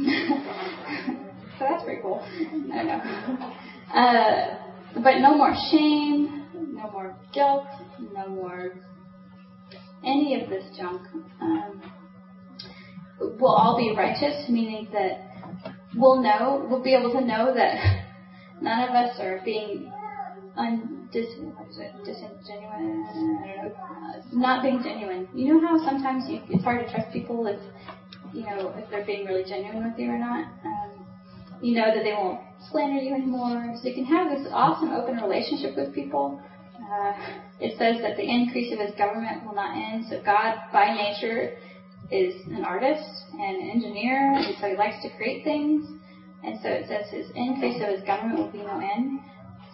[1.58, 2.24] so that's pretty cool.
[2.72, 3.52] I don't know.
[3.92, 7.66] Uh, but no more shame, no more guilt,
[8.14, 8.74] no more
[10.04, 11.02] any of this junk.
[11.40, 11.82] Um,
[13.20, 15.28] we'll all be righteous, meaning that
[15.96, 18.04] we'll know, we'll be able to know that
[18.60, 19.92] none of us are being
[20.56, 21.26] un, dis,
[22.06, 25.28] disingenuine, don't know, uh, not being genuine.
[25.34, 27.60] You know how sometimes you, it's hard to trust people if,
[28.32, 30.46] you know, if they're being really genuine with you or not?
[30.64, 31.06] Um,
[31.62, 32.40] you know that they won't
[32.70, 33.74] slander you anymore.
[33.80, 36.42] So you can have this awesome open relationship with people.
[36.76, 37.12] Uh,
[37.60, 40.04] it says that the increase of his government will not end.
[40.10, 41.56] So God, by nature,
[42.10, 45.86] is an artist and an engineer, and so he likes to create things.
[46.44, 49.20] And so it says his increase of his government will be no end.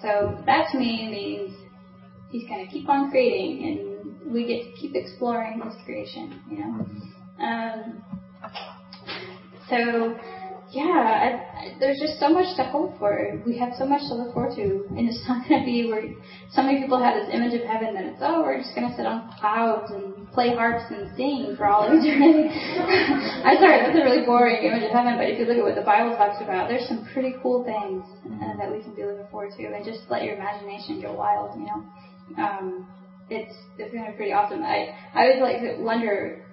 [0.00, 1.56] So that to me means
[2.30, 6.58] he's going to keep on creating, and we get to keep exploring his creation, you
[6.58, 6.86] know.
[7.44, 8.04] Um,
[9.68, 10.16] so
[10.70, 13.42] yeah, I, there's just so much to hope for.
[13.44, 16.14] We have so much to look forward to, and it's not going to be where
[16.54, 18.94] so many people have this image of heaven that it's oh we're just going to
[18.94, 22.46] sit on clouds and play harps and sing for all eternity.
[23.46, 25.74] I'm sorry, that's a really boring image of heaven, but if you look at what
[25.74, 29.26] the Bible talks about, there's some pretty cool things uh, that we can be looking
[29.30, 31.82] forward to, and just let your imagination go wild, you know.
[32.38, 32.86] Um,
[33.30, 34.62] it's it's going to be pretty awesome.
[34.62, 36.46] I I always like to wonder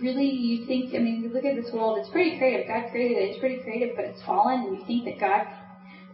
[0.00, 2.66] really you think, I mean, you look at this world, it's pretty creative.
[2.66, 5.46] God created it, it's pretty creative, but it's fallen, and you think that God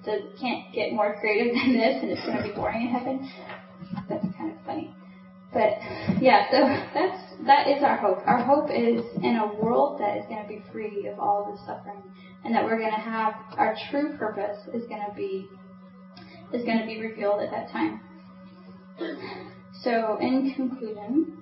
[0.04, 3.30] does, can't get more creative than this, and it's going to be boring in heaven.
[4.08, 4.94] That's kind of funny.
[5.52, 5.82] But
[6.22, 6.58] yeah, so
[6.94, 8.18] that's that is our hope.
[8.24, 11.60] Our hope is in a world that is going to be free of all this
[11.66, 12.02] suffering,
[12.44, 15.48] and that we're going to have our true purpose is going to be
[16.52, 18.00] is going to be revealed at that time.
[19.82, 21.36] So, in conclusion,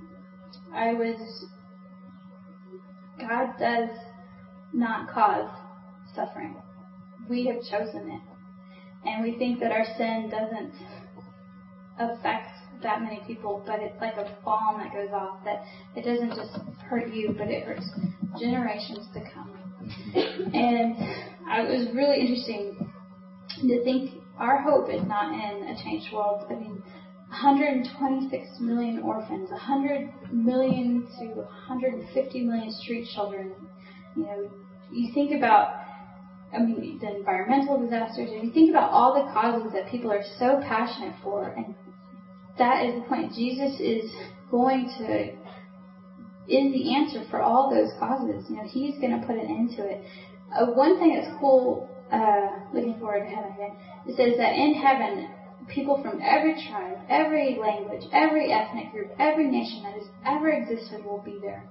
[0.72, 1.46] I was
[3.20, 3.90] God does
[4.72, 5.50] not cause
[6.14, 6.56] suffering.
[7.28, 8.20] We have chosen it.
[9.08, 10.72] And we think that our sin doesn't
[11.98, 12.50] affect
[12.82, 15.62] that many people, but it's like a bomb that goes off that
[15.96, 17.88] it doesn't just hurt you, but it hurts
[18.38, 19.50] generations to come.
[20.54, 22.92] And it was really interesting
[23.62, 26.46] to think our hope is not in a changed world.
[26.50, 26.77] I mean,
[27.30, 33.52] 126 million orphans, 100 million to 150 million street children.
[34.16, 34.50] You know,
[34.90, 35.74] you think about,
[36.52, 40.24] I mean, the environmental disasters, and you think about all the causes that people are
[40.38, 41.74] so passionate for, and
[42.58, 43.34] that is the point.
[43.34, 44.10] Jesus is
[44.50, 45.36] going to
[46.48, 48.46] is the answer for all those causes.
[48.48, 50.02] You know, He's going to put an end to it.
[50.50, 53.76] Uh, one thing that's cool, uh, looking forward to heaven again,
[54.06, 55.28] it says that in heaven,
[55.74, 61.04] people from every tribe, every language, every ethnic group, every nation that has ever existed
[61.04, 61.68] will be there.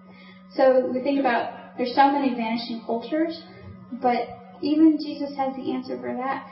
[0.55, 3.39] So we think about there's so many vanishing cultures,
[4.01, 4.27] but
[4.61, 6.47] even Jesus has the answer for that.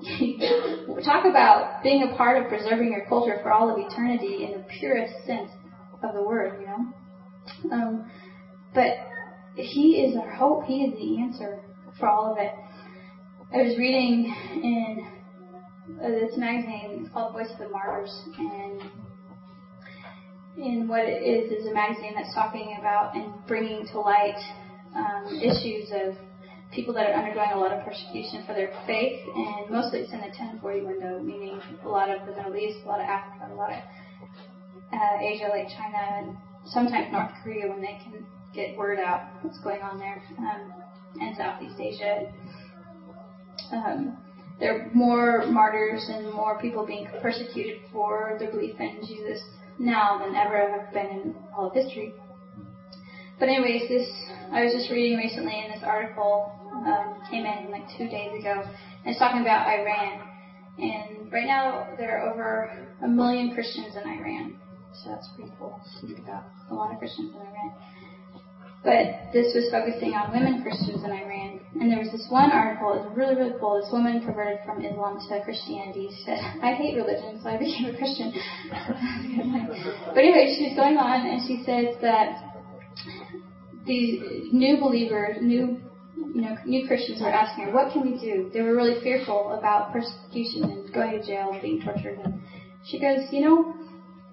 [1.04, 4.66] Talk about being a part of preserving your culture for all of eternity in the
[4.78, 5.50] purest sense
[6.02, 6.92] of the word, you know.
[7.72, 8.10] Um,
[8.74, 8.92] but
[9.56, 10.64] He is our hope.
[10.64, 11.60] He is the answer
[11.98, 12.52] for all of it.
[13.52, 15.17] I was reading in
[15.96, 17.00] this magazine.
[17.00, 18.82] It's called Voice of the Martyrs, and
[20.56, 24.38] in what it is is a magazine that's talking about and bringing to light
[24.94, 26.14] um, issues of
[26.72, 30.20] people that are undergoing a lot of persecution for their faith, and mostly it's in
[30.20, 33.54] the 1040 window, meaning a lot of the Middle East, a lot of Africa, a
[33.54, 33.80] lot of
[34.92, 36.36] uh, Asia, like China, and
[36.66, 40.72] sometimes North Korea when they can get word out what's going on there, um,
[41.20, 42.32] and Southeast Asia.
[43.72, 44.16] Um,
[44.60, 49.40] there are more martyrs and more people being persecuted for their belief in Jesus
[49.78, 52.14] now than ever have been in all of history.
[53.38, 54.08] But anyways, this
[54.50, 58.62] I was just reading recently, and this article um, came in like two days ago,
[58.64, 60.26] and it's talking about Iran.
[60.78, 64.58] And right now there are over a million Christians in Iran,
[64.92, 66.44] so that's pretty cool think about.
[66.70, 67.72] A lot of Christians in Iran.
[68.82, 71.47] But this was focusing on women Christians in Iran.
[71.74, 73.80] And there was this one article, it was really, really cool.
[73.80, 76.08] This woman converted from Islam to Christianity.
[76.10, 78.32] She said, I hate religion, so I became a Christian.
[80.08, 82.40] but anyway, she was going on and she says that
[83.84, 85.80] these new believers, new
[86.16, 88.50] you know, new Christians were asking her, what can we do?
[88.52, 92.18] They were really fearful about persecution and going to jail being tortured.
[92.18, 92.42] And
[92.84, 93.74] she goes, you know,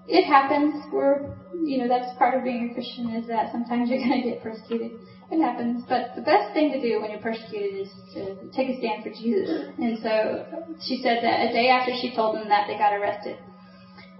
[0.07, 0.83] it happens.
[0.91, 4.29] We're, you know, that's part of being a Christian is that sometimes you're going to
[4.29, 4.99] get persecuted.
[5.31, 5.83] It happens.
[5.89, 9.09] But the best thing to do when you're persecuted is to take a stand for
[9.09, 9.73] Jesus.
[9.77, 10.45] And so
[10.85, 13.37] she said that a day after she told them that, they got arrested.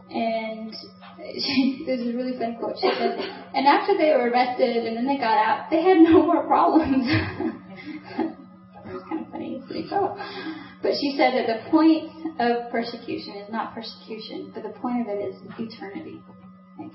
[0.10, 0.74] And
[1.20, 2.78] she, this is a really funny quote.
[2.82, 3.20] She said,
[3.54, 7.06] and after they were arrested and then they got out, they had no more problems.
[7.06, 9.62] it was kind of funny.
[9.68, 10.18] Pretty cool.
[10.82, 12.10] But she said that the point
[12.40, 16.22] of persecution is not persecution, but the point of it is eternity.
[16.78, 16.94] Like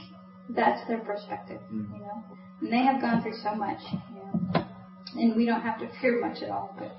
[0.51, 2.25] that's their perspective, you know.
[2.61, 4.67] And they have gone through so much, you know.
[5.17, 6.97] And we don't have to fear much at all, but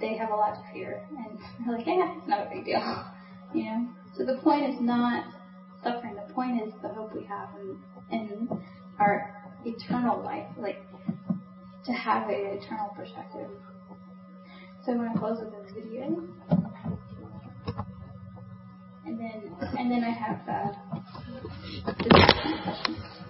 [0.00, 1.06] they have a lot to fear.
[1.10, 3.04] And they're like, yeah, it's not a big deal,
[3.54, 3.88] you know.
[4.16, 5.24] So the point is not
[5.82, 6.14] suffering.
[6.14, 7.78] The point is the hope we have in,
[8.10, 8.48] in
[8.98, 9.34] our
[9.64, 10.82] eternal life, like
[11.84, 13.48] to have an eternal perspective.
[14.84, 16.22] So I'm going to close with this video.
[19.04, 20.72] And then, and then I have uh,
[22.64, 23.27] questions.